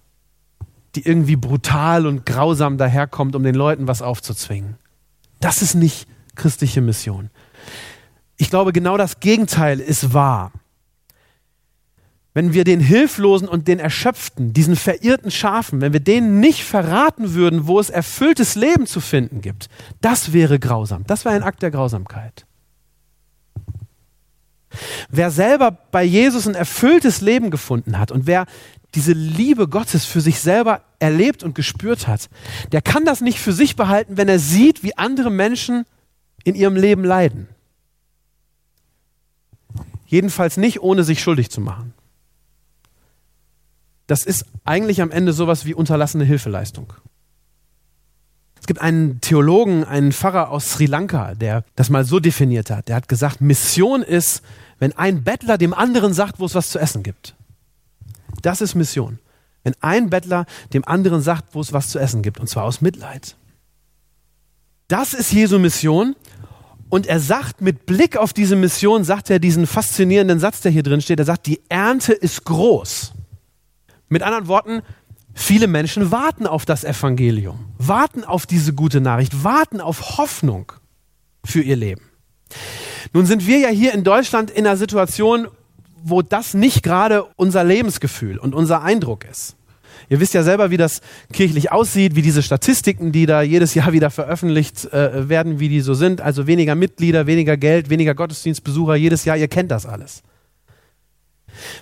die 0.96 1.06
irgendwie 1.06 1.36
brutal 1.36 2.08
und 2.08 2.26
grausam 2.26 2.78
daherkommt, 2.78 3.36
um 3.36 3.44
den 3.44 3.54
Leuten 3.54 3.90
was 3.90 4.02
aufzuzwingen. 4.02 4.78
Das 5.42 5.62
ist 5.62 5.76
nicht 5.76 6.08
christliche 6.36 6.80
Mission. 6.80 7.32
Ich 8.38 8.50
glaube, 8.50 8.72
genau 8.72 8.96
das 8.96 9.20
Gegenteil 9.20 9.82
ist 9.82 10.14
wahr. 10.14 10.54
Wenn 12.34 12.54
wir 12.54 12.64
den 12.64 12.80
Hilflosen 12.80 13.50
und 13.50 13.68
den 13.68 13.80
Erschöpften, 13.80 14.54
diesen 14.54 14.78
verirrten 14.78 15.32
Schafen, 15.32 15.82
wenn 15.82 15.92
wir 15.92 16.00
denen 16.00 16.40
nicht 16.40 16.64
verraten 16.64 17.34
würden, 17.34 17.68
wo 17.68 17.78
es 17.78 17.90
erfülltes 17.90 18.56
Leben 18.56 18.86
zu 18.86 19.02
finden 19.02 19.42
gibt, 19.42 19.68
das 20.00 20.32
wäre 20.32 20.60
grausam. 20.60 21.04
Das 21.08 21.26
wäre 21.26 21.36
ein 21.36 21.44
Akt 21.44 21.62
der 21.62 21.72
Grausamkeit. 21.72 22.46
Wer 25.10 25.32
selber 25.32 25.72
bei 25.72 26.04
Jesus 26.04 26.48
ein 26.48 26.56
erfülltes 26.56 27.22
Leben 27.22 27.52
gefunden 27.52 28.00
hat 28.00 28.12
und 28.12 28.28
wer 28.28 28.46
diese 28.96 29.14
Liebe 29.14 29.68
Gottes 29.68 30.06
für 30.06 30.22
sich 30.22 30.40
selber 30.40 30.82
erlebt 31.00 31.44
und 31.44 31.56
gespürt 31.56 32.08
hat, 32.08 32.30
der 32.72 32.82
kann 32.82 33.06
das 33.06 33.22
nicht 33.22 33.40
für 33.40 33.54
sich 33.54 33.76
behalten, 33.76 34.18
wenn 34.18 34.28
er 34.28 34.40
sieht, 34.40 34.84
wie 34.84 34.98
andere 34.98 35.30
Menschen 35.30 35.86
in 36.44 36.56
ihrem 36.56 36.76
Leben 36.76 37.04
leiden. 37.04 37.48
Jedenfalls 40.06 40.58
nicht, 40.58 40.82
ohne 40.82 41.04
sich 41.04 41.22
schuldig 41.22 41.50
zu 41.50 41.62
machen. 41.62 41.94
Das 44.08 44.26
ist 44.26 44.46
eigentlich 44.66 45.02
am 45.02 45.12
Ende 45.12 45.32
sowas 45.32 45.64
wie 45.64 45.74
unterlassene 45.74 46.26
Hilfeleistung. 46.26 46.92
Es 48.62 48.68
gibt 48.68 48.80
einen 48.80 49.20
Theologen, 49.22 49.84
einen 49.84 50.12
Pfarrer 50.12 50.52
aus 50.52 50.74
Sri 50.74 50.86
Lanka, 50.86 51.34
der 51.34 51.66
das 51.76 51.90
mal 51.90 52.06
so 52.06 52.20
definiert 52.20 52.70
hat. 52.70 52.88
Der 52.88 52.96
hat 52.96 53.08
gesagt, 53.08 53.42
Mission 53.42 54.04
ist, 54.04 54.44
wenn 54.78 54.96
ein 54.96 55.24
Bettler 55.24 55.58
dem 55.58 55.74
anderen 55.74 56.14
sagt, 56.14 56.40
wo 56.40 56.46
es 56.46 56.54
was 56.54 56.70
zu 56.70 56.78
essen 56.78 57.02
gibt. 57.02 57.36
Das 58.44 58.62
ist 58.62 58.76
Mission. 58.76 59.18
Wenn 59.64 59.74
ein 59.82 60.12
Bettler 60.12 60.46
dem 60.74 60.88
anderen 60.88 61.22
sagt, 61.22 61.56
wo 61.56 61.62
es 61.62 61.74
was 61.74 61.90
zu 61.90 61.98
essen 61.98 62.22
gibt, 62.22 62.40
und 62.40 62.48
zwar 62.48 62.66
aus 62.66 62.82
Mitleid. 62.82 63.36
Das 64.88 65.16
ist 65.16 65.32
Jesu 65.32 65.58
Mission. 65.58 66.16
Und 66.90 67.08
er 67.08 67.20
sagt 67.20 67.62
mit 67.62 67.88
Blick 67.88 68.16
auf 68.16 68.32
diese 68.32 68.56
Mission, 68.56 69.04
sagt 69.04 69.32
er 69.32 69.40
diesen 69.40 69.66
faszinierenden 69.66 70.40
Satz, 70.40 70.62
der 70.62 70.72
hier 70.72 70.84
drin 70.84 71.02
steht. 71.02 71.18
Er 71.18 71.26
sagt, 71.26 71.48
die 71.48 71.62
Ernte 71.68 72.14
ist 72.14 72.44
groß. 72.44 73.14
Mit 74.10 74.22
anderen 74.22 74.48
Worten, 74.48 74.82
viele 75.34 75.68
Menschen 75.68 76.12
warten 76.12 76.48
auf 76.48 76.66
das 76.66 76.84
Evangelium, 76.84 77.60
warten 77.78 78.24
auf 78.24 78.46
diese 78.46 78.74
gute 78.74 79.02
Nachricht, 79.02 79.44
warten 79.44 79.82
auf 79.82 80.18
Hoffnung 80.18 80.72
für 81.44 81.62
ihr 81.62 81.76
Leben. 81.76 82.04
Nun 83.14 83.26
sind 83.26 83.48
wir 83.48 83.60
ja 83.60 83.70
hier 83.70 83.94
in 83.94 84.04
Deutschland 84.04 84.52
in 84.52 84.66
einer 84.66 84.78
Situation, 84.78 85.48
wo 86.04 86.22
das 86.22 86.54
nicht 86.54 86.84
gerade 86.84 87.26
unser 87.36 87.64
Lebensgefühl 87.64 88.38
und 88.38 88.56
unser 88.56 88.82
Eindruck 88.82 89.26
ist. 89.26 89.56
Ihr 90.10 90.20
wisst 90.20 90.34
ja 90.34 90.44
selber, 90.44 90.72
wie 90.72 90.78
das 90.78 91.00
kirchlich 91.32 91.72
aussieht, 91.72 92.16
wie 92.16 92.22
diese 92.22 92.44
Statistiken, 92.44 93.14
die 93.14 93.26
da 93.26 93.42
jedes 93.42 93.74
Jahr 93.76 93.94
wieder 93.94 94.10
veröffentlicht 94.10 94.92
äh, 94.92 95.30
werden, 95.30 95.60
wie 95.60 95.70
die 95.70 95.80
so 95.80 95.94
sind. 95.94 96.20
Also 96.20 96.48
weniger 96.48 96.76
Mitglieder, 96.76 97.28
weniger 97.28 97.56
Geld, 97.56 97.90
weniger 97.90 98.14
Gottesdienstbesucher 98.14 98.96
jedes 98.96 99.24
Jahr. 99.24 99.38
Ihr 99.38 99.48
kennt 99.48 99.72
das 99.72 99.86
alles. 99.86 100.22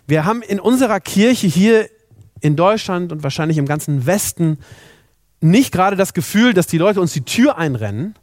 Wir 0.06 0.26
haben 0.26 0.42
in 0.44 0.60
unserer 0.60 1.00
Kirche 1.00 1.48
hier 1.48 1.90
in 2.42 2.56
Deutschland 2.56 3.12
und 3.12 3.24
wahrscheinlich 3.24 3.58
im 3.58 3.66
ganzen 3.66 4.06
Westen 4.06 4.60
nicht 5.42 5.72
gerade 5.72 5.96
das 5.96 6.14
Gefühl, 6.14 6.54
dass 6.54 6.68
die 6.68 6.78
Leute 6.78 7.02
uns 7.02 7.14
die 7.14 7.24
Tür 7.24 7.58
einrennen, 7.58 8.16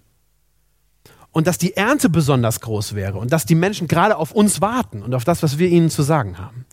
und 1.37 1.47
dass 1.47 1.59
die 1.59 1.77
Ernte 1.77 2.09
besonders 2.09 2.63
groß 2.63 2.95
wäre 2.95 3.19
und 3.19 3.31
dass 3.31 3.45
die 3.45 3.57
Menschen 3.57 3.89
gerade 3.89 4.17
auf 4.17 4.33
uns 4.33 4.63
warten 4.63 5.03
und 5.03 5.13
auf 5.15 5.25
das, 5.25 5.43
was 5.43 5.59
wir 5.59 5.69
ihnen 5.69 5.91
zu 5.91 6.03
sagen 6.03 6.39
haben. 6.39 6.65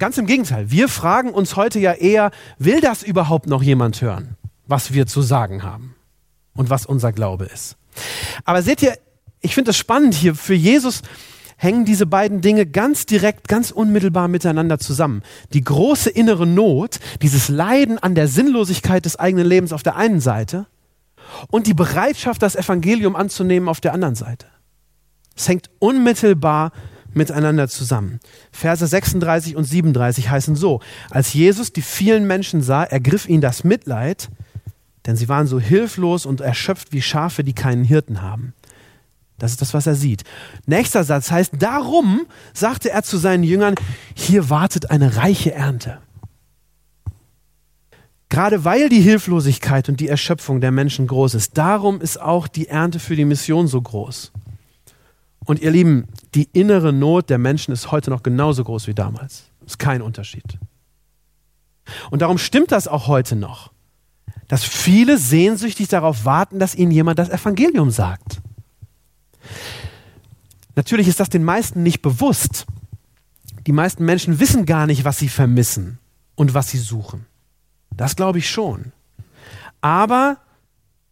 Ganz 0.00 0.18
im 0.18 0.26
Gegenteil, 0.26 0.72
wir 0.72 0.88
fragen 0.88 1.30
uns 1.30 1.54
heute 1.54 1.78
ja 1.78 1.92
eher, 1.92 2.32
will 2.58 2.80
das 2.80 3.04
überhaupt 3.04 3.46
noch 3.46 3.62
jemand 3.62 4.02
hören, 4.02 4.36
was 4.66 4.92
wir 4.92 5.06
zu 5.06 5.22
sagen 5.22 5.62
haben 5.62 5.94
und 6.56 6.68
was 6.68 6.84
unser 6.84 7.12
Glaube 7.12 7.44
ist. 7.44 7.76
Aber 8.44 8.60
seht 8.60 8.82
ihr, 8.82 8.98
ich 9.38 9.54
finde 9.54 9.70
es 9.70 9.76
spannend 9.76 10.14
hier, 10.14 10.34
für 10.34 10.54
Jesus 10.54 11.02
hängen 11.58 11.84
diese 11.84 12.06
beiden 12.06 12.40
Dinge 12.40 12.64
ganz 12.64 13.04
direkt, 13.04 13.48
ganz 13.48 13.70
unmittelbar 13.70 14.28
miteinander 14.28 14.78
zusammen. 14.78 15.22
Die 15.52 15.60
große 15.60 16.08
innere 16.08 16.46
Not, 16.46 17.00
dieses 17.20 17.48
Leiden 17.48 17.98
an 17.98 18.14
der 18.14 18.28
Sinnlosigkeit 18.28 19.04
des 19.04 19.16
eigenen 19.16 19.46
Lebens 19.46 19.72
auf 19.72 19.82
der 19.82 19.96
einen 19.96 20.20
Seite 20.20 20.66
und 21.50 21.66
die 21.66 21.74
Bereitschaft, 21.74 22.42
das 22.42 22.56
Evangelium 22.56 23.16
anzunehmen 23.16 23.68
auf 23.68 23.80
der 23.80 23.92
anderen 23.92 24.14
Seite. 24.14 24.46
Es 25.36 25.48
hängt 25.48 25.68
unmittelbar 25.80 26.72
miteinander 27.12 27.68
zusammen. 27.68 28.20
Verse 28.52 28.86
36 28.86 29.56
und 29.56 29.64
37 29.64 30.30
heißen 30.30 30.56
so, 30.56 30.80
als 31.10 31.34
Jesus 31.34 31.72
die 31.72 31.82
vielen 31.82 32.26
Menschen 32.26 32.62
sah, 32.62 32.84
ergriff 32.84 33.28
ihn 33.28 33.40
das 33.40 33.64
Mitleid, 33.64 34.28
denn 35.06 35.16
sie 35.16 35.28
waren 35.28 35.46
so 35.46 35.58
hilflos 35.58 36.24
und 36.24 36.40
erschöpft 36.40 36.92
wie 36.92 37.02
Schafe, 37.02 37.42
die 37.42 37.54
keinen 37.54 37.82
Hirten 37.84 38.22
haben. 38.22 38.52
Das 39.38 39.52
ist 39.52 39.62
das, 39.62 39.72
was 39.72 39.86
er 39.86 39.94
sieht. 39.94 40.24
Nächster 40.66 41.04
Satz 41.04 41.30
heißt, 41.30 41.52
darum 41.58 42.26
sagte 42.52 42.90
er 42.90 43.04
zu 43.04 43.18
seinen 43.18 43.44
Jüngern, 43.44 43.76
hier 44.14 44.50
wartet 44.50 44.90
eine 44.90 45.16
reiche 45.16 45.52
Ernte. 45.52 45.98
Gerade 48.28 48.64
weil 48.64 48.88
die 48.88 49.00
Hilflosigkeit 49.00 49.88
und 49.88 50.00
die 50.00 50.08
Erschöpfung 50.08 50.60
der 50.60 50.70
Menschen 50.70 51.06
groß 51.06 51.34
ist, 51.34 51.56
darum 51.56 52.00
ist 52.00 52.20
auch 52.20 52.46
die 52.46 52.68
Ernte 52.68 52.98
für 52.98 53.16
die 53.16 53.24
Mission 53.24 53.68
so 53.68 53.80
groß. 53.80 54.32
Und 55.46 55.60
ihr 55.60 55.70
Lieben, 55.70 56.08
die 56.34 56.48
innere 56.52 56.92
Not 56.92 57.30
der 57.30 57.38
Menschen 57.38 57.72
ist 57.72 57.90
heute 57.90 58.10
noch 58.10 58.22
genauso 58.22 58.64
groß 58.64 58.86
wie 58.86 58.94
damals. 58.94 59.44
Ist 59.64 59.78
kein 59.78 60.02
Unterschied. 60.02 60.58
Und 62.10 62.20
darum 62.20 62.36
stimmt 62.36 62.70
das 62.70 62.86
auch 62.86 63.06
heute 63.06 63.34
noch, 63.34 63.72
dass 64.46 64.62
viele 64.62 65.16
sehnsüchtig 65.16 65.88
darauf 65.88 66.26
warten, 66.26 66.58
dass 66.58 66.74
ihnen 66.74 66.92
jemand 66.92 67.18
das 67.18 67.30
Evangelium 67.30 67.90
sagt. 67.90 68.42
Natürlich 70.76 71.08
ist 71.08 71.20
das 71.20 71.28
den 71.28 71.44
meisten 71.44 71.82
nicht 71.82 72.02
bewusst. 72.02 72.66
Die 73.66 73.72
meisten 73.72 74.04
Menschen 74.04 74.40
wissen 74.40 74.64
gar 74.64 74.86
nicht, 74.86 75.04
was 75.04 75.18
sie 75.18 75.28
vermissen 75.28 75.98
und 76.36 76.54
was 76.54 76.68
sie 76.68 76.78
suchen. 76.78 77.26
Das 77.96 78.16
glaube 78.16 78.38
ich 78.38 78.48
schon. 78.48 78.92
Aber 79.80 80.38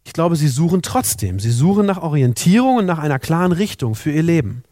ich 0.05 0.13
glaube, 0.13 0.37
sie 0.37 0.47
suchen 0.47 0.81
trotzdem. 0.81 1.39
Sie 1.39 1.51
suchen 1.51 1.85
nach 1.85 2.01
Orientierung 2.01 2.77
und 2.77 2.85
nach 2.85 2.99
einer 2.99 3.19
klaren 3.19 3.51
Richtung 3.51 3.93
für 3.93 4.11
ihr 4.11 4.23
Leben. 4.23 4.63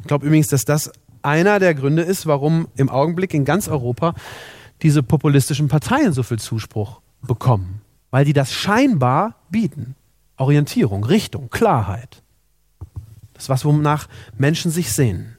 Ich 0.00 0.06
glaube 0.06 0.26
übrigens, 0.26 0.48
dass 0.48 0.64
das 0.64 0.90
einer 1.20 1.58
der 1.58 1.74
Gründe 1.74 2.02
ist, 2.02 2.26
warum 2.26 2.68
im 2.76 2.88
Augenblick 2.88 3.34
in 3.34 3.44
ganz 3.44 3.68
Europa 3.68 4.14
diese 4.82 5.02
populistischen 5.02 5.68
Parteien 5.68 6.12
so 6.12 6.22
viel 6.22 6.38
Zuspruch 6.38 7.02
bekommen. 7.20 7.82
Weil 8.10 8.24
die 8.24 8.32
das 8.32 8.52
scheinbar 8.52 9.36
bieten. 9.50 9.94
Orientierung, 10.36 11.04
Richtung, 11.04 11.50
Klarheit. 11.50 12.22
Das 13.34 13.44
ist 13.44 13.48
was, 13.48 13.64
wonach 13.64 14.08
Menschen 14.36 14.70
sich 14.70 14.92
sehnen. 14.92 15.36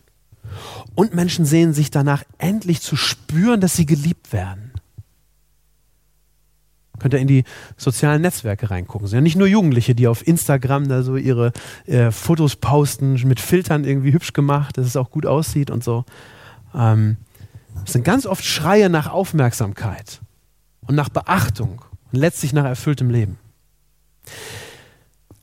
Und 0.96 1.16
Menschen 1.16 1.46
sehnen 1.46 1.74
sich 1.74 1.92
danach, 1.92 2.24
endlich 2.38 2.82
zu 2.82 2.96
spüren, 2.96 3.62
dass 3.62 3.76
sie 3.76 3.86
geliebt 3.86 4.34
werden. 4.34 4.72
Könnt 7.00 7.16
ihr 7.16 7.20
in 7.20 7.28
die 7.28 7.44
sozialen 7.76 8.22
Netzwerke 8.22 8.70
reingucken. 8.70 9.08
Sind 9.08 9.18
ja 9.18 9.22
nicht 9.22 9.36
nur 9.36 9.48
Jugendliche, 9.48 9.96
die 9.96 10.08
auf 10.08 10.26
Instagram 10.26 10.88
da 10.88 11.02
so 11.02 11.18
ihre 11.18 11.52
äh, 11.86 12.12
Fotos 12.12 12.56
posten, 12.56 13.14
mit 13.28 13.40
Filtern 13.40 13.84
irgendwie 13.84 14.14
hübsch 14.14 14.34
gemacht, 14.34 14.78
dass 14.78 14.86
es 14.86 14.96
auch 14.96 15.10
gut 15.10 15.26
aussieht 15.26 15.72
und 15.72 15.84
so. 15.84 16.06
Ähm, 16.74 17.18
es 17.86 17.94
sind 17.94 18.06
ganz 18.06 18.26
oft 18.26 18.46
Schreie 18.46 18.90
nach 18.90 19.12
Aufmerksamkeit 19.12 20.22
und 20.82 20.96
nach 20.96 21.10
Beachtung 21.10 21.82
und 22.12 22.20
letztlich 22.20 22.54
nach 22.54 22.66
erfülltem 22.66 23.10
Leben. 23.10 23.38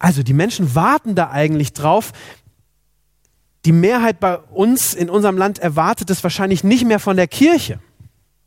Also 0.00 0.24
die 0.24 0.32
Menschen 0.32 0.74
warten 0.74 1.14
da 1.14 1.30
eigentlich 1.30 1.74
drauf. 1.74 2.12
Die 3.66 3.72
Mehrheit 3.72 4.18
bei 4.18 4.38
uns 4.38 4.94
in 4.94 5.10
unserem 5.10 5.36
Land 5.36 5.60
erwartet 5.60 6.10
es 6.10 6.24
wahrscheinlich 6.24 6.64
nicht 6.64 6.86
mehr 6.86 6.98
von 6.98 7.16
der 7.16 7.28
Kirche. 7.28 7.78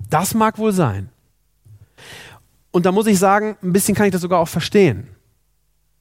Das 0.10 0.34
mag 0.34 0.58
wohl 0.58 0.74
sein. 0.74 1.10
Und 2.72 2.88
da 2.88 2.92
muss 2.92 3.06
ich 3.06 3.20
sagen, 3.20 3.56
ein 3.62 3.72
bisschen 3.72 3.94
kann 3.94 4.08
ich 4.08 4.12
das 4.12 4.22
sogar 4.22 4.40
auch 4.40 4.48
verstehen. 4.48 5.08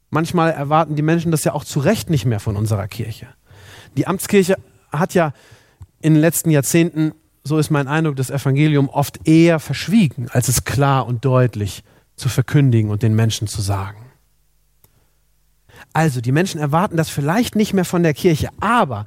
Manchmal 0.09 0.53
erwarten 0.53 0.97
die 0.97 1.03
Menschen 1.03 1.31
das 1.31 1.45
ja 1.45 1.53
auch 1.53 1.65
zu 1.65 1.81
Recht 1.81 2.09
nicht 2.09 2.25
mehr 2.25 2.41
von 2.41 2.57
unserer 2.57 2.89
Kirche. 2.89 3.29
Die 3.97 4.07
Amtskirche 4.07 4.57
hat 4.91 5.13
ja 5.13 5.35
in 6.01 6.15
den 6.15 6.21
letzten 6.23 6.51
Jahrzehnten, 6.51 7.13
so 7.45 7.59
ist 7.59 7.71
mein 7.71 7.89
Eindruck, 7.89 8.17
das 8.17 8.31
Evangelium 8.31 8.89
oft 8.89 9.29
eher 9.29 9.61
verschwiegen, 9.61 10.29
als 10.31 10.49
es 10.49 10.65
klar 10.65 11.07
und 11.07 11.27
deutlich 11.27 11.85
zu 12.17 12.31
verkündigen 12.31 12.91
und 12.91 13.03
den 13.03 13.15
Menschen 13.15 13.49
zu 13.49 13.61
sagen. 13.61 14.12
Also, 15.93 16.21
die 16.21 16.33
Menschen 16.33 16.61
erwarten 16.61 16.97
das 16.97 17.11
vielleicht 17.11 17.55
nicht 17.55 17.75
mehr 17.75 17.85
von 17.85 18.03
der 18.03 18.15
Kirche, 18.15 18.49
aber 18.61 19.07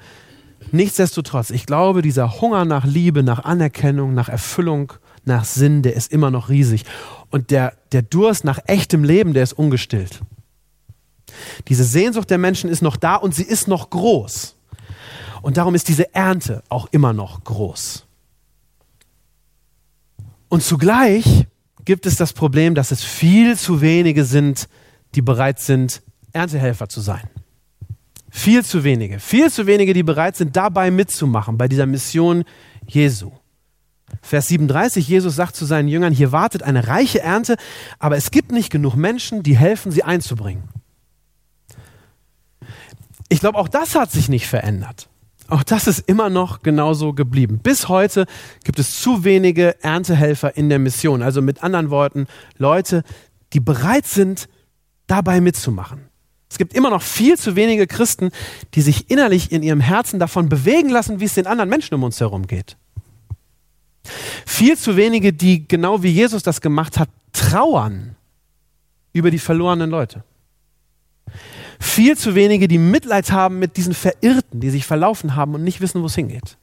nichtsdestotrotz, 0.72 1.50
ich 1.50 1.66
glaube, 1.66 2.02
dieser 2.02 2.42
Hunger 2.42 2.66
nach 2.66 2.86
Liebe, 2.86 3.24
nach 3.24 3.44
Anerkennung, 3.44 4.14
nach 4.14 4.30
Erfüllung, 4.30 4.94
nach 5.24 5.46
Sinn, 5.46 5.82
der 5.82 5.96
ist 5.96 6.12
immer 6.12 6.30
noch 6.30 6.50
riesig. 6.50 6.86
Und 7.32 7.50
der, 7.50 7.74
der 7.92 8.04
Durst 8.04 8.44
nach 8.44 8.60
echtem 8.68 9.04
Leben, 9.04 9.34
der 9.34 9.44
ist 9.44 9.54
ungestillt. 9.54 10.22
Diese 11.68 11.84
Sehnsucht 11.84 12.30
der 12.30 12.38
Menschen 12.38 12.70
ist 12.70 12.82
noch 12.82 12.98
da 12.98 13.16
und 13.16 13.34
sie 13.34 13.44
ist 13.44 13.68
noch 13.68 13.90
groß. 13.90 14.56
Und 15.42 15.58
darum 15.58 15.76
ist 15.76 15.88
diese 15.88 16.14
Ernte 16.14 16.64
auch 16.70 16.88
immer 16.92 17.14
noch 17.14 17.44
groß. 17.44 18.06
Und 20.50 20.64
zugleich 20.64 21.48
gibt 21.84 22.06
es 22.06 22.16
das 22.16 22.34
Problem, 22.34 22.76
dass 22.76 22.92
es 22.92 23.04
viel 23.04 23.58
zu 23.58 23.82
wenige 23.82 24.24
sind, 24.26 24.68
die 25.16 25.22
bereit 25.22 25.60
sind, 25.60 26.02
Erntehelfer 26.36 26.90
zu 26.90 27.02
sein. 27.02 27.30
Viel 28.30 28.66
zu 28.66 28.84
wenige. 28.84 29.20
Viel 29.20 29.50
zu 29.50 29.66
wenige, 29.66 29.94
die 29.94 30.04
bereit 30.04 30.36
sind, 30.36 30.56
dabei 30.56 30.92
mitzumachen, 30.92 31.58
bei 31.58 31.68
dieser 31.68 31.86
Mission 31.86 32.44
Jesu. 32.86 33.32
Vers 34.22 34.48
37, 34.48 35.08
Jesus 35.08 35.36
sagt 35.36 35.56
zu 35.56 35.66
seinen 35.66 35.88
Jüngern, 35.88 36.14
hier 36.14 36.32
wartet 36.32 36.62
eine 36.64 36.88
reiche 36.88 37.22
Ernte, 37.22 37.56
aber 37.98 38.18
es 38.18 38.32
gibt 38.32 38.52
nicht 38.52 38.70
genug 38.70 38.96
Menschen, 38.96 39.42
die 39.42 39.58
helfen, 39.58 39.92
sie 39.92 40.04
einzubringen. 40.04 40.64
Ich 43.30 43.40
glaube, 43.40 43.58
auch 43.58 43.68
das 43.68 43.96
hat 43.96 44.12
sich 44.12 44.30
nicht 44.30 44.48
verändert. 44.48 45.10
Auch 45.48 45.64
das 45.64 45.88
ist 45.88 46.08
immer 46.08 46.30
noch 46.30 46.62
genauso 46.62 47.14
geblieben. 47.14 47.60
Bis 47.62 47.88
heute 47.88 48.26
gibt 48.64 48.80
es 48.80 49.00
zu 49.00 49.24
wenige 49.24 49.82
Erntehelfer 49.84 50.58
in 50.58 50.70
der 50.70 50.80
Mission. 50.80 51.22
Also 51.22 51.42
mit 51.42 51.64
anderen 51.64 51.90
Worten, 51.90 52.28
Leute, 52.58 53.04
die 53.54 53.60
bereit 53.60 54.08
sind, 54.08 54.50
dabei 55.08 55.42
mitzumachen. 55.42 56.10
Es 56.56 56.58
gibt 56.58 56.74
immer 56.74 56.90
noch 56.90 57.02
viel 57.02 57.38
zu 57.38 57.58
wenige 57.58 57.86
Christen, 57.86 58.30
die 58.76 58.82
sich 58.82 59.12
innerlich 59.12 59.52
in 59.52 59.62
ihrem 59.62 59.82
Herzen 59.82 60.20
davon 60.20 60.48
bewegen 60.48 60.88
lassen, 60.88 61.20
wie 61.20 61.26
es 61.26 61.34
den 61.34 61.48
anderen 61.48 61.70
Menschen 61.70 61.96
um 61.96 62.04
uns 62.04 62.22
herum 62.22 62.48
geht. 62.48 62.78
Viel 64.46 64.78
zu 64.78 64.96
wenige, 64.96 65.34
die 65.34 65.68
genau 65.68 66.02
wie 66.02 66.12
Jesus 66.12 66.44
das 66.44 66.62
gemacht 66.62 66.98
hat, 66.98 67.10
trauern 67.34 68.16
über 69.12 69.32
die 69.32 69.40
verlorenen 69.40 69.90
Leute. 69.90 70.24
Viel 71.78 72.18
zu 72.18 72.36
wenige, 72.36 72.70
die 72.70 72.78
Mitleid 72.78 73.34
haben 73.34 73.60
mit 73.60 73.76
diesen 73.76 73.94
Verirrten, 73.94 74.62
die 74.62 74.70
sich 74.70 74.86
verlaufen 74.86 75.36
haben 75.36 75.56
und 75.56 75.64
nicht 75.66 75.82
wissen, 75.82 76.02
wo 76.02 76.06
es 76.06 76.16
hingeht. 76.16 76.56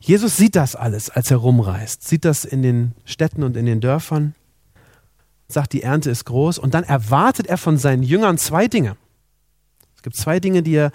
Jesus 0.00 0.36
sieht 0.36 0.54
das 0.54 0.76
alles, 0.76 1.08
als 1.08 1.30
er 1.30 1.38
rumreist, 1.38 2.06
sieht 2.06 2.26
das 2.26 2.44
in 2.44 2.60
den 2.60 2.92
Städten 3.06 3.42
und 3.42 3.56
in 3.56 3.64
den 3.64 3.80
Dörfern, 3.80 4.34
sagt, 5.54 5.72
die 5.72 5.82
Ernte 5.82 6.10
ist 6.10 6.24
groß 6.26 6.58
und 6.58 6.74
dann 6.74 6.84
erwartet 6.84 7.46
er 7.46 7.56
von 7.56 7.78
seinen 7.78 8.02
Jüngern 8.02 8.38
zwei 8.38 8.68
Dinge. 8.68 8.96
Es 9.96 10.02
gibt 10.02 10.16
zwei 10.16 10.40
Dinge, 10.40 10.62
die 10.62 10.74
er 10.74 10.92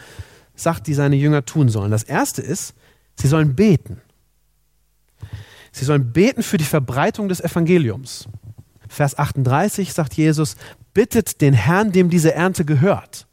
sagt, 0.55 0.87
die 0.87 0.93
seine 0.93 1.15
Jünger 1.15 1.45
tun 1.45 1.69
sollen. 1.69 1.91
Das 1.91 2.03
erste 2.03 2.41
ist, 2.41 2.73
sie 3.15 3.27
sollen 3.27 3.55
beten. 3.55 4.01
Sie 5.71 5.85
sollen 5.85 6.11
beten 6.11 6.43
für 6.43 6.57
die 6.57 6.65
Verbreitung 6.65 7.29
des 7.29 7.41
Evangeliums. 7.41 8.27
Vers 8.87 9.17
38 9.17 9.93
sagt 9.93 10.15
Jesus, 10.15 10.55
bittet 10.93 11.41
den 11.41 11.53
Herrn, 11.53 11.91
dem 11.91 12.09
diese 12.09 12.33
Ernte 12.33 12.65
gehört. 12.65 13.27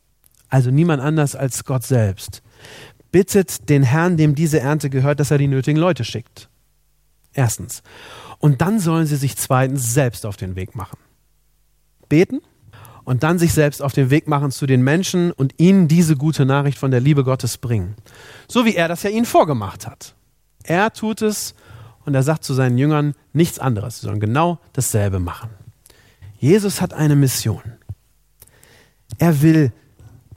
Also 0.49 0.71
niemand 0.71 1.03
anders 1.03 1.35
als 1.35 1.65
Gott 1.65 1.85
selbst. 1.85 2.43
Bittet 3.11 3.69
den 3.69 3.83
Herrn, 3.83 4.17
dem 4.17 4.35
diese 4.35 4.61
Ernte 4.61 4.91
gehört, 4.91 5.19
dass 5.19 5.31
er 5.31 5.39
die 5.39 5.49
nötigen 5.49 5.79
Leute 5.79 6.05
schickt. 6.05 6.49
Erstens. 7.33 7.83
Und 8.39 8.61
dann 8.61 8.81
sollen 8.81 9.07
sie 9.07 9.17
sich 9.17 9.37
zweitens 9.37 9.95
selbst 9.95 10.27
auf 10.27 10.37
den 10.37 10.57
Weg 10.57 10.75
machen. 10.75 10.99
Beten 12.09 12.41
und 13.05 13.23
dann 13.23 13.39
sich 13.39 13.53
selbst 13.53 13.83
auf 13.83 13.93
den 13.93 14.11
Weg 14.11 14.27
machen 14.27 14.51
zu 14.51 14.67
den 14.67 14.83
Menschen 14.83 15.31
und 15.33 15.55
ihnen 15.59 15.87
diese 15.87 16.17
gute 16.17 16.45
Nachricht 16.45 16.77
von 16.77 16.91
der 16.91 17.01
Liebe 17.01 17.23
Gottes 17.23 17.57
bringen. 17.57 17.95
So 18.49 18.65
wie 18.65 18.75
er 18.75 18.89
das 18.89 19.05
ja 19.05 19.11
ihnen 19.11 19.27
vorgemacht 19.27 19.87
hat. 19.87 20.15
Er 20.65 20.93
tut 20.93 21.23
es 21.23 21.55
und 22.05 22.15
er 22.15 22.25
sagt 22.25 22.43
zu 22.43 22.53
seinen 22.53 22.79
Jüngern 22.79 23.15
nichts 23.33 23.59
anderes. 23.59 24.01
Sollen 24.01 24.21
genau 24.21 24.59
dasselbe 24.73 25.21
machen. 25.21 25.51
Jesus 26.39 26.81
hat 26.81 26.93
eine 26.93 27.17
Mission. 27.17 27.63
Er 29.19 29.41
will 29.41 29.73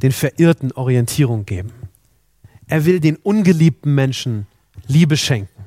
den 0.02 0.12
Verirrten 0.12 0.72
Orientierung 0.72 1.46
geben. 1.46 1.72
Er 2.68 2.86
will 2.86 3.00
den 3.00 3.16
ungeliebten 3.16 3.96
Menschen 3.96 4.46
Liebe 4.88 5.18
schenken. 5.18 5.66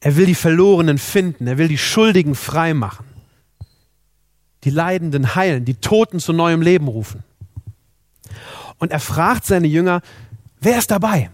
Er 0.00 0.16
will 0.16 0.26
die 0.26 0.34
Verlorenen 0.34 0.98
finden. 0.98 1.46
Er 1.46 1.58
will 1.58 1.68
die 1.68 1.78
Schuldigen 1.78 2.34
frei 2.34 2.74
machen. 2.74 3.06
Die 4.64 4.70
Leidenden 4.70 5.34
heilen, 5.34 5.64
die 5.64 5.74
Toten 5.74 6.20
zu 6.20 6.32
neuem 6.32 6.62
Leben 6.62 6.88
rufen. 6.88 7.22
Und 8.78 8.90
er 8.90 9.00
fragt 9.00 9.44
seine 9.44 9.66
Jünger, 9.66 10.00
wer 10.60 10.78
ist 10.78 10.90
dabei? 10.90 11.30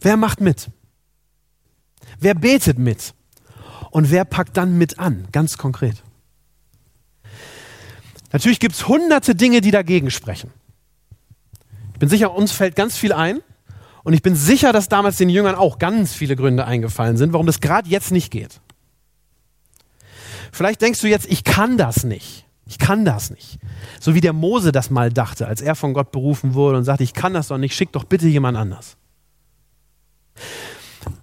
Wer 0.00 0.16
macht 0.16 0.40
mit? 0.40 0.70
Wer 2.18 2.34
betet 2.34 2.78
mit? 2.78 3.14
Und 3.90 4.10
wer 4.10 4.24
packt 4.24 4.56
dann 4.56 4.76
mit 4.76 4.98
an, 4.98 5.26
ganz 5.32 5.56
konkret? 5.56 6.02
Natürlich 8.32 8.60
gibt 8.60 8.74
es 8.74 8.88
hunderte 8.88 9.34
Dinge, 9.34 9.60
die 9.60 9.70
dagegen 9.70 10.10
sprechen. 10.10 10.50
Ich 11.92 12.00
bin 12.00 12.08
sicher, 12.08 12.34
uns 12.34 12.52
fällt 12.52 12.74
ganz 12.76 12.96
viel 12.96 13.12
ein. 13.12 13.40
Und 14.02 14.12
ich 14.12 14.22
bin 14.22 14.36
sicher, 14.36 14.72
dass 14.72 14.88
damals 14.88 15.16
den 15.16 15.30
Jüngern 15.30 15.54
auch 15.54 15.78
ganz 15.78 16.12
viele 16.12 16.36
Gründe 16.36 16.66
eingefallen 16.66 17.16
sind, 17.16 17.32
warum 17.32 17.46
das 17.46 17.60
gerade 17.60 17.88
jetzt 17.88 18.10
nicht 18.10 18.30
geht. 18.30 18.60
Vielleicht 20.54 20.82
denkst 20.82 21.00
du 21.00 21.08
jetzt, 21.08 21.26
ich 21.26 21.42
kann 21.42 21.76
das 21.76 22.04
nicht. 22.04 22.46
Ich 22.64 22.78
kann 22.78 23.04
das 23.04 23.30
nicht. 23.30 23.58
So 23.98 24.14
wie 24.14 24.20
der 24.20 24.32
Mose 24.32 24.70
das 24.70 24.88
mal 24.88 25.12
dachte, 25.12 25.48
als 25.48 25.60
er 25.60 25.74
von 25.74 25.94
Gott 25.94 26.12
berufen 26.12 26.54
wurde 26.54 26.78
und 26.78 26.84
sagte, 26.84 27.02
ich 27.02 27.12
kann 27.12 27.34
das 27.34 27.48
doch 27.48 27.58
nicht, 27.58 27.74
schick 27.74 27.90
doch 27.90 28.04
bitte 28.04 28.28
jemand 28.28 28.56
anders. 28.56 28.96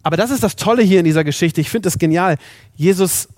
Aber 0.04 0.18
das 0.18 0.32
ist 0.32 0.44
das 0.44 0.58
Tolle 0.58 0.84
hier 0.84 1.00
in 1.00 1.06
dieser 1.06 1.24
Geschichte. 1.24 1.62
Ich 1.62 1.70
finde 1.70 1.88
es 1.88 1.98
genial. 1.98 2.38
Jesus 2.76 3.30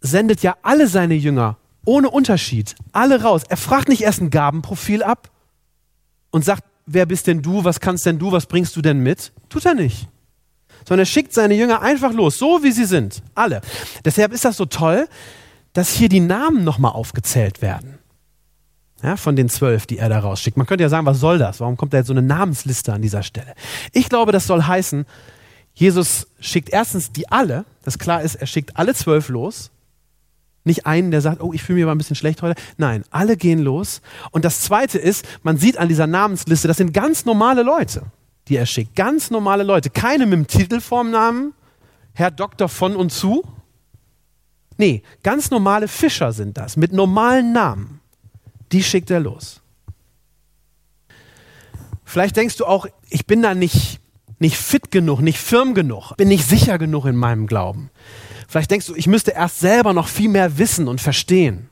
sendet 0.00 0.42
ja 0.42 0.56
alle 0.62 0.88
seine 0.88 1.14
Jünger 1.14 1.58
ohne 1.84 2.10
Unterschied, 2.10 2.74
alle 2.90 3.22
raus. 3.22 3.42
Er 3.48 3.56
fragt 3.56 3.88
nicht 3.88 4.02
erst 4.02 4.20
ein 4.20 4.30
Gabenprofil 4.30 5.04
ab 5.04 5.30
und 6.32 6.44
sagt, 6.44 6.64
wer 6.86 7.06
bist 7.06 7.28
denn 7.28 7.40
du, 7.40 7.62
was 7.62 7.78
kannst 7.78 8.04
denn 8.04 8.18
du, 8.18 8.32
was 8.32 8.46
bringst 8.46 8.74
du 8.74 8.82
denn 8.82 8.98
mit? 8.98 9.32
Tut 9.48 9.64
er 9.64 9.74
nicht. 9.74 10.08
Sondern 10.86 11.02
er 11.02 11.06
schickt 11.06 11.32
seine 11.32 11.54
Jünger 11.54 11.82
einfach 11.82 12.12
los, 12.12 12.38
so 12.38 12.62
wie 12.62 12.72
sie 12.72 12.84
sind, 12.84 13.22
alle. 13.34 13.60
Deshalb 14.04 14.32
ist 14.32 14.44
das 14.44 14.56
so 14.56 14.66
toll, 14.66 15.08
dass 15.72 15.90
hier 15.90 16.08
die 16.08 16.20
Namen 16.20 16.64
nochmal 16.64 16.92
aufgezählt 16.92 17.62
werden. 17.62 17.98
Ja, 19.02 19.16
von 19.16 19.34
den 19.34 19.48
zwölf, 19.48 19.86
die 19.86 19.98
er 19.98 20.10
da 20.10 20.18
rausschickt. 20.18 20.56
Man 20.56 20.66
könnte 20.66 20.82
ja 20.82 20.90
sagen, 20.90 21.06
was 21.06 21.20
soll 21.20 21.38
das? 21.38 21.60
Warum 21.60 21.76
kommt 21.76 21.94
da 21.94 21.98
jetzt 21.98 22.08
so 22.08 22.12
eine 22.12 22.22
Namensliste 22.22 22.92
an 22.92 23.00
dieser 23.00 23.22
Stelle? 23.22 23.54
Ich 23.92 24.08
glaube, 24.10 24.30
das 24.30 24.46
soll 24.46 24.64
heißen, 24.64 25.06
Jesus 25.72 26.26
schickt 26.40 26.70
erstens 26.70 27.10
die 27.12 27.30
alle, 27.30 27.64
das 27.82 27.98
klar 27.98 28.22
ist, 28.22 28.34
er 28.34 28.46
schickt 28.46 28.76
alle 28.76 28.94
zwölf 28.94 29.28
los. 29.28 29.70
Nicht 30.64 30.84
einen, 30.84 31.10
der 31.10 31.22
sagt, 31.22 31.40
oh, 31.40 31.54
ich 31.54 31.62
fühle 31.62 31.76
mich 31.76 31.84
aber 31.84 31.92
ein 31.92 31.98
bisschen 31.98 32.16
schlecht 32.16 32.42
heute. 32.42 32.60
Nein, 32.76 33.04
alle 33.10 33.38
gehen 33.38 33.60
los. 33.60 34.02
Und 34.30 34.44
das 34.44 34.60
Zweite 34.60 34.98
ist, 34.98 35.24
man 35.42 35.56
sieht 35.56 35.78
an 35.78 35.88
dieser 35.88 36.06
Namensliste, 36.06 36.68
das 36.68 36.76
sind 36.76 36.92
ganz 36.92 37.24
normale 37.24 37.62
Leute, 37.62 38.02
die 38.50 38.56
er 38.56 38.66
schickt. 38.66 38.94
Ganz 38.94 39.30
normale 39.30 39.62
Leute. 39.62 39.88
Keine 39.88 40.26
mit 40.26 40.34
dem 40.34 40.46
Titel 40.46 40.80
vorm 40.80 41.10
Namen, 41.10 41.54
Herr 42.12 42.30
Doktor 42.30 42.68
von 42.68 42.96
und 42.96 43.10
zu. 43.10 43.44
Nee, 44.76 45.02
ganz 45.22 45.50
normale 45.50 45.88
Fischer 45.88 46.32
sind 46.32 46.58
das, 46.58 46.76
mit 46.76 46.92
normalen 46.92 47.52
Namen. 47.52 48.00
Die 48.72 48.82
schickt 48.82 49.10
er 49.10 49.20
los. 49.20 49.62
Vielleicht 52.04 52.36
denkst 52.36 52.56
du 52.56 52.66
auch, 52.66 52.86
ich 53.08 53.26
bin 53.26 53.40
da 53.40 53.54
nicht 53.54 54.00
nicht 54.40 54.56
fit 54.56 54.90
genug, 54.90 55.20
nicht 55.20 55.38
firm 55.38 55.74
genug, 55.74 56.16
bin 56.16 56.28
nicht 56.28 56.48
sicher 56.48 56.78
genug 56.78 57.04
in 57.04 57.14
meinem 57.14 57.46
Glauben. 57.46 57.90
Vielleicht 58.48 58.70
denkst 58.70 58.86
du, 58.86 58.94
ich 58.96 59.06
müsste 59.06 59.32
erst 59.32 59.60
selber 59.60 59.92
noch 59.92 60.08
viel 60.08 60.30
mehr 60.30 60.58
wissen 60.58 60.88
und 60.88 61.00
verstehen. 61.00 61.68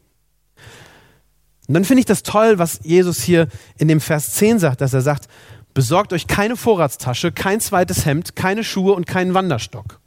Und 1.67 1.75
dann 1.75 1.85
finde 1.85 2.01
ich 2.01 2.07
das 2.07 2.23
toll, 2.23 2.59
was 2.59 2.81
Jesus 2.83 3.21
hier 3.23 3.49
in 3.79 3.88
dem 3.88 4.01
Vers 4.01 4.35
10 4.35 4.59
sagt, 4.59 4.81
dass 4.81 4.95
er 4.95 5.01
sagt, 5.01 5.29
besorgt 5.75 6.13
euch 6.13 6.27
keine 6.27 6.57
Vorratstasche, 6.57 7.33
kein 7.33 7.61
zweites 7.61 8.05
Hemd, 8.07 8.37
keine 8.37 8.65
Schuhe 8.65 8.95
und 8.95 9.07
keinen 9.07 9.35
Wanderstock. 9.35 10.01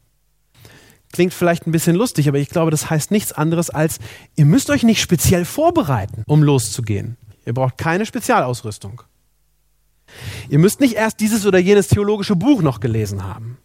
Klingt 1.12 1.34
vielleicht 1.34 1.68
ein 1.68 1.72
bisschen 1.72 1.96
lustig, 1.96 2.28
aber 2.28 2.40
ich 2.40 2.50
glaube, 2.50 2.72
das 2.72 2.90
heißt 2.90 3.12
nichts 3.12 3.34
anderes 3.34 3.70
als, 3.70 4.00
ihr 4.36 4.46
müsst 4.46 4.70
euch 4.70 4.84
nicht 4.84 5.02
speziell 5.02 5.46
vorbereiten, 5.46 6.24
um 6.26 6.42
loszugehen. 6.42 7.18
Ihr 7.46 7.54
braucht 7.54 7.78
keine 7.78 8.06
Spezialausrüstung. 8.06 9.02
Ihr 10.50 10.60
müsst 10.60 10.80
nicht 10.80 10.96
erst 10.96 11.20
dieses 11.20 11.46
oder 11.46 11.60
jenes 11.60 11.88
theologische 11.88 12.36
Buch 12.36 12.62
noch 12.62 12.80
gelesen 12.80 13.24
haben. 13.24 13.58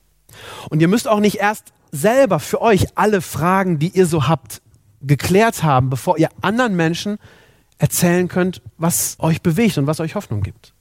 Und 0.71 0.81
ihr 0.81 0.89
müsst 0.89 1.09
auch 1.09 1.21
nicht 1.21 1.37
erst 1.37 1.73
selber 1.93 2.41
für 2.41 2.61
euch 2.61 2.87
alle 2.97 3.21
Fragen, 3.21 3.79
die 3.79 3.89
ihr 3.89 4.07
so 4.07 4.29
habt, 4.29 4.61
geklärt 5.01 5.63
haben, 5.63 5.91
bevor 5.91 6.19
ihr 6.19 6.29
anderen 6.41 6.75
Menschen 6.75 7.19
erzählen 7.79 8.29
könnt, 8.29 8.63
was 8.79 9.17
euch 9.19 9.43
bewegt 9.43 9.79
und 9.79 9.87
was 9.87 10.01
euch 10.01 10.15
Hoffnung 10.15 10.43
gibt. 10.43 10.73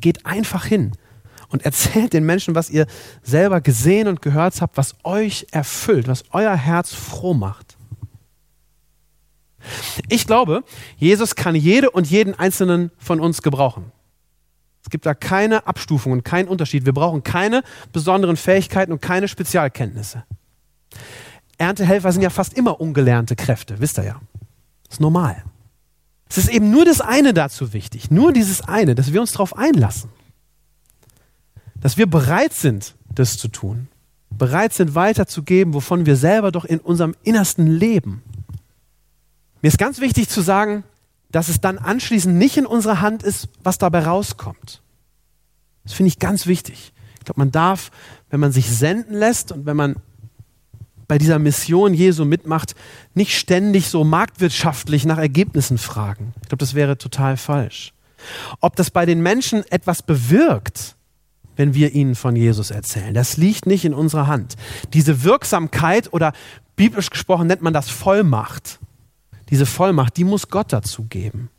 Geht 0.00 0.26
einfach 0.26 0.64
hin 0.64 0.92
und 1.48 1.64
erzählt 1.64 2.12
den 2.12 2.24
Menschen, 2.24 2.54
was 2.54 2.70
ihr 2.70 2.86
selber 3.22 3.60
gesehen 3.60 4.08
und 4.08 4.22
gehört 4.22 4.60
habt, 4.60 4.76
was 4.76 4.96
euch 5.04 5.46
erfüllt, 5.50 6.08
was 6.08 6.24
euer 6.32 6.54
Herz 6.54 6.94
froh 6.94 7.34
macht. 7.34 7.76
Ich 10.08 10.26
glaube, 10.26 10.62
Jesus 10.96 11.34
kann 11.34 11.54
jede 11.54 11.90
und 11.90 12.08
jeden 12.08 12.34
einzelnen 12.34 12.90
von 12.98 13.20
uns 13.20 13.42
gebrauchen. 13.42 13.92
Es 14.82 14.90
gibt 14.90 15.04
da 15.04 15.14
keine 15.14 15.66
Abstufung 15.66 16.12
und 16.12 16.24
keinen 16.24 16.48
Unterschied. 16.48 16.86
Wir 16.86 16.94
brauchen 16.94 17.22
keine 17.22 17.62
besonderen 17.92 18.36
Fähigkeiten 18.36 18.92
und 18.92 19.02
keine 19.02 19.28
Spezialkenntnisse. 19.28 20.24
Erntehelfer 21.58 22.12
sind 22.12 22.22
ja 22.22 22.30
fast 22.30 22.54
immer 22.54 22.80
ungelernte 22.80 23.36
Kräfte, 23.36 23.80
wisst 23.80 23.98
ihr 23.98 24.04
ja. 24.04 24.20
Das 24.84 24.94
ist 24.94 25.00
normal. 25.00 25.44
Es 26.28 26.38
ist 26.38 26.48
eben 26.48 26.70
nur 26.70 26.84
das 26.84 27.00
eine 27.00 27.32
dazu 27.32 27.72
wichtig, 27.72 28.10
nur 28.10 28.32
dieses 28.32 28.60
eine, 28.60 28.94
dass 28.94 29.12
wir 29.12 29.20
uns 29.20 29.32
darauf 29.32 29.56
einlassen. 29.56 30.10
Dass 31.80 31.96
wir 31.96 32.06
bereit 32.06 32.52
sind, 32.52 32.94
das 33.08 33.38
zu 33.38 33.48
tun. 33.48 33.88
Bereit 34.30 34.74
sind, 34.74 34.94
weiterzugeben, 34.94 35.74
wovon 35.74 36.06
wir 36.06 36.16
selber 36.16 36.52
doch 36.52 36.64
in 36.64 36.80
unserem 36.80 37.14
Innersten 37.22 37.66
leben. 37.66 38.22
Mir 39.62 39.68
ist 39.68 39.78
ganz 39.78 40.00
wichtig 40.00 40.28
zu 40.28 40.40
sagen, 40.40 40.84
dass 41.30 41.48
es 41.48 41.60
dann 41.60 41.78
anschließend 41.78 42.36
nicht 42.36 42.56
in 42.56 42.66
unserer 42.66 43.00
Hand 43.00 43.22
ist, 43.22 43.48
was 43.62 43.78
dabei 43.78 44.00
rauskommt. 44.04 44.82
Das 45.84 45.92
finde 45.92 46.08
ich 46.08 46.18
ganz 46.18 46.46
wichtig. 46.46 46.92
Ich 47.18 47.24
glaube, 47.24 47.40
man 47.40 47.50
darf, 47.50 47.90
wenn 48.30 48.40
man 48.40 48.52
sich 48.52 48.70
senden 48.70 49.14
lässt 49.14 49.52
und 49.52 49.66
wenn 49.66 49.76
man 49.76 49.96
bei 51.08 51.18
dieser 51.18 51.38
Mission 51.38 51.94
Jesu 51.94 52.24
mitmacht, 52.24 52.74
nicht 53.14 53.36
ständig 53.36 53.88
so 53.88 54.04
marktwirtschaftlich 54.04 55.04
nach 55.06 55.18
Ergebnissen 55.18 55.78
fragen. 55.78 56.34
Ich 56.42 56.48
glaube, 56.48 56.60
das 56.60 56.74
wäre 56.74 56.98
total 56.98 57.36
falsch. 57.36 57.92
Ob 58.60 58.76
das 58.76 58.90
bei 58.90 59.06
den 59.06 59.22
Menschen 59.22 59.64
etwas 59.70 60.02
bewirkt, 60.02 60.96
wenn 61.56 61.74
wir 61.74 61.92
ihnen 61.92 62.14
von 62.14 62.36
Jesus 62.36 62.70
erzählen, 62.70 63.14
das 63.14 63.36
liegt 63.36 63.66
nicht 63.66 63.84
in 63.84 63.94
unserer 63.94 64.28
Hand. 64.28 64.54
Diese 64.92 65.24
Wirksamkeit 65.24 66.12
oder 66.12 66.32
biblisch 66.76 67.10
gesprochen 67.10 67.48
nennt 67.48 67.62
man 67.62 67.72
das 67.72 67.90
Vollmacht 67.90 68.78
diese 69.50 69.66
Vollmacht, 69.66 70.16
die 70.16 70.24
muss 70.24 70.48
Gott 70.48 70.72
dazu 70.72 71.04
geben. 71.04 71.50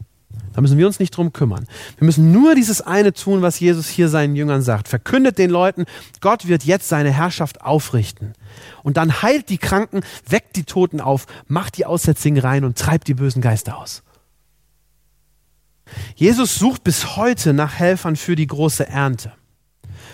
Da 0.53 0.61
müssen 0.61 0.77
wir 0.77 0.87
uns 0.87 0.99
nicht 0.99 1.11
drum 1.11 1.33
kümmern. 1.33 1.67
Wir 1.97 2.05
müssen 2.05 2.31
nur 2.31 2.55
dieses 2.55 2.81
eine 2.81 3.13
tun, 3.13 3.41
was 3.41 3.59
Jesus 3.59 3.87
hier 3.87 4.09
seinen 4.09 4.35
Jüngern 4.35 4.61
sagt. 4.61 4.87
Verkündet 4.87 5.37
den 5.37 5.49
Leuten, 5.49 5.85
Gott 6.21 6.47
wird 6.47 6.63
jetzt 6.63 6.89
seine 6.89 7.11
Herrschaft 7.11 7.61
aufrichten. 7.61 8.33
Und 8.83 8.97
dann 8.97 9.21
heilt 9.21 9.49
die 9.49 9.57
Kranken, 9.57 10.01
weckt 10.27 10.55
die 10.55 10.63
Toten 10.63 11.01
auf, 11.01 11.27
macht 11.47 11.77
die 11.77 11.85
Aussätzigen 11.85 12.39
rein 12.39 12.63
und 12.63 12.77
treibt 12.77 13.07
die 13.07 13.13
bösen 13.13 13.41
Geister 13.41 13.77
aus. 13.77 14.03
Jesus 16.15 16.55
sucht 16.55 16.83
bis 16.83 17.15
heute 17.15 17.53
nach 17.53 17.73
Helfern 17.73 18.15
für 18.15 18.35
die 18.35 18.47
große 18.47 18.87
Ernte, 18.87 19.33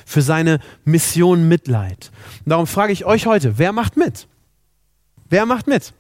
für 0.06 0.22
seine 0.22 0.60
Mission 0.84 1.48
Mitleid. 1.48 2.12
Und 2.46 2.52
darum 2.52 2.68
frage 2.68 2.94
ich 2.94 3.06
euch 3.06 3.26
heute, 3.26 3.58
wer 3.58 3.72
macht 3.72 3.98
mit? 3.98 4.28
Wer 5.30 5.46
macht 5.46 5.68
mit? 5.68 5.94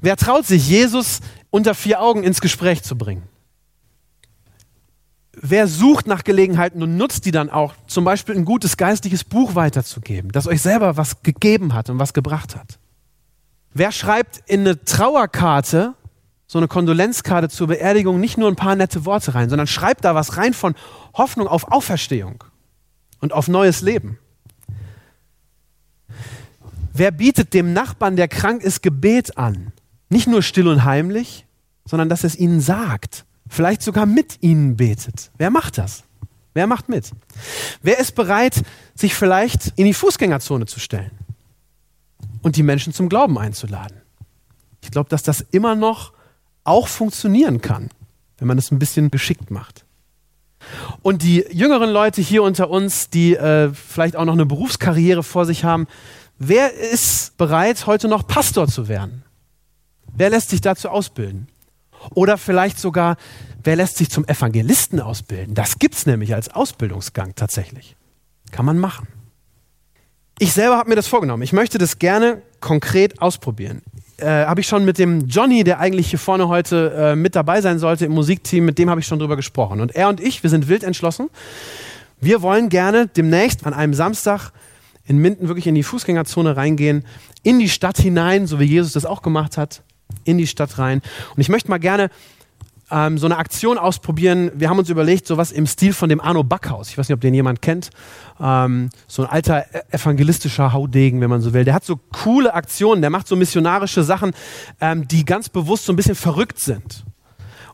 Wer 0.00 0.16
traut 0.16 0.46
sich, 0.46 0.68
Jesus 0.68 1.20
unter 1.56 1.74
vier 1.74 2.02
Augen 2.02 2.22
ins 2.22 2.42
Gespräch 2.42 2.82
zu 2.82 2.98
bringen? 2.98 3.22
Wer 5.32 5.66
sucht 5.66 6.06
nach 6.06 6.22
Gelegenheiten 6.22 6.82
und 6.82 6.98
nutzt 6.98 7.24
die 7.24 7.30
dann 7.30 7.48
auch, 7.48 7.72
zum 7.86 8.04
Beispiel 8.04 8.34
ein 8.34 8.44
gutes 8.44 8.76
geistliches 8.76 9.24
Buch 9.24 9.54
weiterzugeben, 9.54 10.32
das 10.32 10.46
euch 10.46 10.60
selber 10.60 10.98
was 10.98 11.22
gegeben 11.22 11.72
hat 11.72 11.88
und 11.88 11.98
was 11.98 12.12
gebracht 12.12 12.56
hat? 12.56 12.78
Wer 13.72 13.90
schreibt 13.90 14.42
in 14.46 14.60
eine 14.60 14.84
Trauerkarte, 14.84 15.94
so 16.46 16.58
eine 16.58 16.68
Kondolenzkarte 16.68 17.48
zur 17.48 17.68
Beerdigung, 17.68 18.20
nicht 18.20 18.36
nur 18.36 18.48
ein 18.48 18.56
paar 18.56 18.76
nette 18.76 19.06
Worte 19.06 19.34
rein, 19.34 19.48
sondern 19.48 19.66
schreibt 19.66 20.04
da 20.04 20.14
was 20.14 20.36
rein 20.36 20.52
von 20.52 20.74
Hoffnung 21.14 21.48
auf 21.48 21.72
Auferstehung 21.72 22.44
und 23.20 23.32
auf 23.32 23.48
neues 23.48 23.80
Leben? 23.80 24.18
Wer 26.92 27.12
bietet 27.12 27.54
dem 27.54 27.72
Nachbarn, 27.72 28.16
der 28.16 28.28
krank 28.28 28.62
ist, 28.62 28.82
Gebet 28.82 29.38
an? 29.38 29.72
Nicht 30.10 30.28
nur 30.28 30.42
still 30.42 30.68
und 30.68 30.84
heimlich, 30.84 31.45
sondern 31.86 32.08
dass 32.08 32.24
es 32.24 32.36
ihnen 32.36 32.60
sagt. 32.60 33.24
Vielleicht 33.48 33.82
sogar 33.82 34.06
mit 34.06 34.42
ihnen 34.42 34.76
betet. 34.76 35.30
Wer 35.38 35.50
macht 35.50 35.78
das? 35.78 36.02
Wer 36.54 36.66
macht 36.66 36.88
mit? 36.88 37.10
Wer 37.82 37.98
ist 37.98 38.14
bereit, 38.14 38.62
sich 38.94 39.14
vielleicht 39.14 39.72
in 39.76 39.86
die 39.86 39.94
Fußgängerzone 39.94 40.66
zu 40.66 40.80
stellen 40.80 41.12
und 42.42 42.56
die 42.56 42.62
Menschen 42.62 42.92
zum 42.92 43.08
Glauben 43.08 43.38
einzuladen? 43.38 44.00
Ich 44.82 44.90
glaube, 44.90 45.08
dass 45.08 45.22
das 45.22 45.40
immer 45.50 45.74
noch 45.74 46.12
auch 46.64 46.88
funktionieren 46.88 47.60
kann, 47.60 47.90
wenn 48.38 48.48
man 48.48 48.58
es 48.58 48.70
ein 48.70 48.78
bisschen 48.78 49.10
geschickt 49.10 49.50
macht. 49.50 49.84
Und 51.02 51.22
die 51.22 51.44
jüngeren 51.50 51.90
Leute 51.90 52.20
hier 52.22 52.42
unter 52.42 52.70
uns, 52.70 53.10
die 53.10 53.36
äh, 53.36 53.72
vielleicht 53.72 54.16
auch 54.16 54.24
noch 54.24 54.32
eine 54.32 54.46
Berufskarriere 54.46 55.22
vor 55.22 55.44
sich 55.44 55.62
haben, 55.62 55.86
Wer 56.38 56.74
ist 56.74 57.38
bereit, 57.38 57.86
heute 57.86 58.08
noch 58.08 58.26
Pastor 58.26 58.68
zu 58.68 58.88
werden? 58.88 59.24
Wer 60.14 60.30
lässt 60.30 60.50
sich 60.50 60.60
dazu 60.60 60.90
ausbilden? 60.90 61.48
Oder 62.14 62.38
vielleicht 62.38 62.78
sogar, 62.78 63.16
wer 63.62 63.76
lässt 63.76 63.96
sich 63.96 64.10
zum 64.10 64.24
Evangelisten 64.26 65.00
ausbilden? 65.00 65.54
Das 65.54 65.78
gibt 65.78 65.94
es 65.94 66.06
nämlich 66.06 66.34
als 66.34 66.48
Ausbildungsgang 66.48 67.34
tatsächlich. 67.34 67.96
Kann 68.50 68.64
man 68.64 68.78
machen. 68.78 69.08
Ich 70.38 70.52
selber 70.52 70.76
habe 70.76 70.90
mir 70.90 70.96
das 70.96 71.06
vorgenommen. 71.06 71.42
Ich 71.42 71.52
möchte 71.52 71.78
das 71.78 71.98
gerne 71.98 72.42
konkret 72.60 73.22
ausprobieren. 73.22 73.82
Äh, 74.18 74.46
habe 74.46 74.60
ich 74.60 74.66
schon 74.66 74.84
mit 74.84 74.98
dem 74.98 75.26
Johnny, 75.26 75.64
der 75.64 75.80
eigentlich 75.80 76.10
hier 76.10 76.18
vorne 76.18 76.48
heute 76.48 76.92
äh, 76.94 77.16
mit 77.16 77.34
dabei 77.34 77.60
sein 77.60 77.78
sollte 77.78 78.06
im 78.06 78.12
Musikteam, 78.12 78.64
mit 78.64 78.78
dem 78.78 78.88
habe 78.88 79.00
ich 79.00 79.06
schon 79.06 79.18
drüber 79.18 79.36
gesprochen. 79.36 79.80
Und 79.80 79.94
er 79.94 80.08
und 80.08 80.20
ich, 80.20 80.42
wir 80.42 80.50
sind 80.50 80.68
wild 80.68 80.84
entschlossen. 80.84 81.28
Wir 82.20 82.42
wollen 82.42 82.68
gerne 82.68 83.08
demnächst 83.08 83.66
an 83.66 83.74
einem 83.74 83.94
Samstag 83.94 84.52
in 85.06 85.18
Minden 85.18 85.48
wirklich 85.48 85.66
in 85.66 85.74
die 85.74 85.82
Fußgängerzone 85.82 86.56
reingehen, 86.56 87.04
in 87.42 87.58
die 87.58 87.68
Stadt 87.68 87.98
hinein, 87.98 88.46
so 88.46 88.58
wie 88.58 88.64
Jesus 88.64 88.92
das 88.92 89.06
auch 89.06 89.22
gemacht 89.22 89.56
hat, 89.56 89.82
in 90.24 90.38
die 90.38 90.46
Stadt 90.46 90.78
rein. 90.78 91.02
Und 91.34 91.40
ich 91.40 91.48
möchte 91.48 91.70
mal 91.70 91.78
gerne 91.78 92.10
ähm, 92.90 93.18
so 93.18 93.26
eine 93.26 93.36
Aktion 93.36 93.78
ausprobieren. 93.78 94.50
Wir 94.54 94.68
haben 94.68 94.78
uns 94.78 94.88
überlegt, 94.90 95.26
sowas 95.26 95.52
im 95.52 95.66
Stil 95.66 95.92
von 95.92 96.08
dem 96.08 96.20
Arno 96.20 96.44
Backhaus. 96.44 96.90
Ich 96.90 96.98
weiß 96.98 97.08
nicht, 97.08 97.14
ob 97.14 97.20
den 97.20 97.34
jemand 97.34 97.62
kennt. 97.62 97.90
Ähm, 98.40 98.90
so 99.08 99.22
ein 99.22 99.28
alter 99.28 99.66
e-, 99.72 99.82
evangelistischer 99.90 100.72
Haudegen, 100.72 101.20
wenn 101.20 101.30
man 101.30 101.40
so 101.40 101.52
will. 101.52 101.64
Der 101.64 101.74
hat 101.74 101.84
so 101.84 101.98
coole 102.12 102.54
Aktionen, 102.54 103.00
der 103.00 103.10
macht 103.10 103.26
so 103.26 103.36
missionarische 103.36 104.04
Sachen, 104.04 104.32
ähm, 104.80 105.08
die 105.08 105.24
ganz 105.24 105.48
bewusst 105.48 105.86
so 105.86 105.92
ein 105.92 105.96
bisschen 105.96 106.14
verrückt 106.14 106.60
sind 106.60 107.04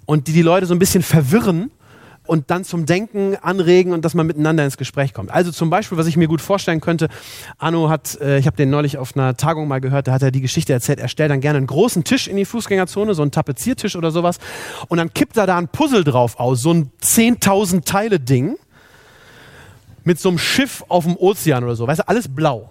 und 0.07 0.29
die 0.29 0.33
die 0.33 0.43
Leute 0.43 0.67
so 0.67 0.75
ein 0.75 0.79
bisschen 0.79 1.03
verwirren 1.03 1.71
und 2.27 2.51
dann 2.51 2.65
zum 2.65 2.87
Denken 2.87 3.37
anregen 3.37 3.93
und 3.93 4.05
dass 4.05 4.15
man 4.15 4.27
miteinander 4.27 4.65
ins 4.65 4.77
Gespräch 4.77 5.13
kommt. 5.13 5.31
Also 5.31 5.51
zum 5.51 5.71
Beispiel, 5.71 5.99
was 5.99 6.07
ich 6.07 6.17
mir 6.17 6.29
gut 6.29 6.41
vorstellen 6.41 6.81
könnte, 6.81 7.09
Arno 7.59 7.89
hat, 7.89 8.21
äh, 8.21 8.39
ich 8.39 8.47
habe 8.47 8.57
den 8.57 8.71
neulich 8.71 8.99
auf 8.99 9.17
einer 9.17 9.37
Tagung 9.37 9.69
mal 9.69 9.81
gehört, 9.81 10.09
da 10.09 10.13
hat 10.13 10.23
er 10.23 10.31
die 10.31 10.41
Geschichte 10.41 10.73
erzählt, 10.73 11.01
er 11.01 11.09
stellt 11.09 11.31
dann 11.31 11.41
gerne 11.41 11.59
einen 11.59 11.67
großen 11.67 12.05
Tisch 12.05 12.29
in 12.29 12.37
die 12.37 12.45
Fußgängerzone, 12.45 13.15
so 13.15 13.23
einen 13.23 13.33
Tapeziertisch 13.33 13.97
oder 13.97 14.11
sowas, 14.11 14.39
und 14.89 14.99
dann 14.99 15.13
kippt 15.13 15.37
er 15.37 15.47
da 15.47 15.59
ein 15.59 15.69
Puzzle 15.69 16.05
drauf 16.05 16.39
aus, 16.39 16.63
so 16.63 16.73
ein 16.73 16.91
10.000 17.03 17.85
Teile 17.85 18.21
Ding 18.21 18.57
mit 20.05 20.21
so 20.21 20.29
einem 20.29 20.39
Schiff 20.39 20.85
auf 20.89 21.05
dem 21.05 21.17
Ozean 21.17 21.65
oder 21.65 21.77
so, 21.77 21.87
weißt 21.87 22.01
du, 22.01 22.09
alles 22.09 22.33
blau. 22.33 22.71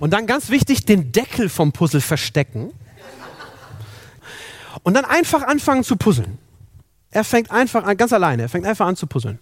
Und 0.00 0.12
dann 0.12 0.26
ganz 0.26 0.50
wichtig, 0.50 0.84
den 0.84 1.12
Deckel 1.12 1.48
vom 1.48 1.72
Puzzle 1.72 2.00
verstecken. 2.00 2.72
Und 4.82 4.94
dann 4.94 5.04
einfach 5.04 5.42
anfangen 5.42 5.84
zu 5.84 5.96
puzzeln. 5.96 6.38
Er 7.12 7.24
fängt 7.24 7.50
einfach 7.50 7.84
an, 7.84 7.96
ganz 7.96 8.12
alleine, 8.12 8.42
er 8.42 8.48
fängt 8.48 8.66
einfach 8.66 8.86
an 8.86 8.96
zu 8.96 9.06
puzzeln. 9.06 9.38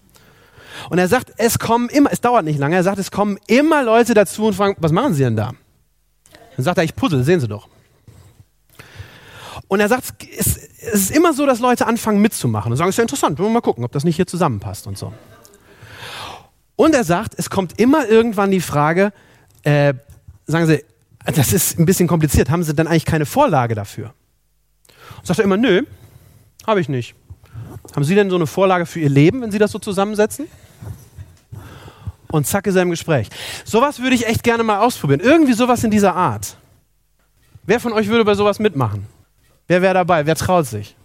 Und 0.88 0.98
er 0.98 1.08
sagt, 1.08 1.32
es 1.36 1.58
kommen 1.58 1.88
immer, 1.88 2.12
es 2.12 2.20
dauert 2.20 2.44
nicht 2.44 2.58
lange, 2.58 2.76
er 2.76 2.82
sagt, 2.82 2.98
es 2.98 3.10
kommen 3.10 3.38
immer 3.46 3.82
Leute 3.82 4.12
dazu 4.14 4.46
und 4.46 4.54
fragen, 4.54 4.76
was 4.78 4.92
machen 4.92 5.14
Sie 5.14 5.22
denn 5.22 5.36
da? 5.36 5.52
Dann 6.56 6.64
sagt 6.64 6.78
er, 6.78 6.84
ich 6.84 6.94
puzzle, 6.94 7.22
sehen 7.24 7.40
Sie 7.40 7.48
doch. 7.48 7.68
Und 9.68 9.80
er 9.80 9.88
sagt, 9.88 10.26
es, 10.36 10.56
ist 10.56 11.10
immer 11.10 11.32
so, 11.32 11.46
dass 11.46 11.60
Leute 11.60 11.86
anfangen 11.86 12.20
mitzumachen 12.20 12.72
und 12.72 12.78
sagen, 12.78 12.88
es 12.88 12.94
ist 12.94 12.98
ja 12.98 13.02
interessant, 13.02 13.38
wollen 13.38 13.50
wir 13.50 13.54
mal 13.54 13.60
gucken, 13.60 13.84
ob 13.84 13.92
das 13.92 14.04
nicht 14.04 14.16
hier 14.16 14.26
zusammenpasst 14.26 14.86
und 14.86 14.98
so. 14.98 15.12
Und 16.74 16.94
er 16.94 17.04
sagt, 17.04 17.34
es 17.36 17.50
kommt 17.50 17.78
immer 17.78 18.08
irgendwann 18.08 18.50
die 18.50 18.60
Frage, 18.60 19.12
äh, 19.62 19.94
sagen 20.46 20.66
Sie, 20.66 20.84
das 21.24 21.52
ist 21.52 21.78
ein 21.78 21.84
bisschen 21.84 22.08
kompliziert, 22.08 22.50
haben 22.50 22.62
Sie 22.64 22.74
denn 22.74 22.86
eigentlich 22.86 23.04
keine 23.04 23.26
Vorlage 23.26 23.74
dafür? 23.74 24.14
Und 25.18 25.26
sagt 25.26 25.38
er 25.38 25.44
immer, 25.44 25.58
nö, 25.58 25.82
habe 26.66 26.80
ich 26.80 26.88
nicht. 26.88 27.14
Haben 27.94 28.04
Sie 28.04 28.14
denn 28.14 28.30
so 28.30 28.36
eine 28.36 28.46
Vorlage 28.46 28.86
für 28.86 29.00
Ihr 29.00 29.08
Leben, 29.08 29.40
wenn 29.42 29.50
Sie 29.50 29.58
das 29.58 29.72
so 29.72 29.78
zusammensetzen? 29.78 30.46
Und 32.30 32.46
zack 32.46 32.66
ist 32.66 32.76
er 32.76 32.82
im 32.82 32.90
Gespräch. 32.90 33.28
Sowas 33.64 34.00
würde 34.00 34.14
ich 34.14 34.26
echt 34.26 34.42
gerne 34.42 34.62
mal 34.62 34.78
ausprobieren. 34.80 35.20
Irgendwie 35.20 35.52
sowas 35.52 35.82
in 35.82 35.90
dieser 35.90 36.14
Art. 36.14 36.56
Wer 37.64 37.80
von 37.80 37.92
euch 37.92 38.08
würde 38.08 38.24
bei 38.24 38.34
sowas 38.34 38.58
mitmachen? 38.58 39.06
Wer 39.66 39.82
wäre 39.82 39.94
dabei? 39.94 40.26
Wer 40.26 40.36
traut 40.36 40.66
sich? 40.66 40.96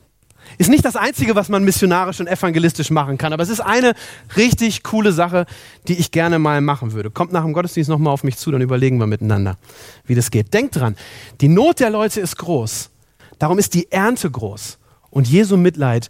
Ist 0.58 0.70
nicht 0.70 0.86
das 0.86 0.96
Einzige, 0.96 1.36
was 1.36 1.50
man 1.50 1.64
missionarisch 1.64 2.20
und 2.20 2.28
evangelistisch 2.28 2.92
machen 2.92 3.18
kann, 3.18 3.34
aber 3.34 3.44
es 3.44 3.50
ist 3.50 3.60
eine 3.60 3.94
richtig 4.38 4.84
coole 4.84 5.12
Sache, 5.12 5.46
die 5.88 5.94
ich 5.94 6.12
gerne 6.12 6.40
mal 6.40 6.62
machen 6.62 6.94
würde. 6.94 7.10
Kommt 7.10 7.34
nach 7.34 7.44
dem 7.44 7.54
Gottesdienst 7.54 7.90
nochmal 7.90 8.14
auf 8.14 8.24
mich 8.24 8.38
zu, 8.38 8.52
dann 8.52 8.62
überlegen 8.62 9.00
wir 9.00 9.08
miteinander, 9.08 9.58
wie 10.06 10.16
das 10.16 10.32
geht. 10.32 10.54
Denkt 10.54 10.76
dran, 10.76 10.96
die 11.42 11.48
Not 11.48 11.80
der 11.80 11.90
Leute 11.90 12.22
ist 12.22 12.38
groß. 12.38 12.92
Darum 13.40 13.60
ist 13.60 13.74
die 13.74 13.92
Ernte 13.92 14.30
groß. 14.30 14.78
Und 15.10 15.28
Jesu 15.28 15.58
Mitleid 15.58 16.10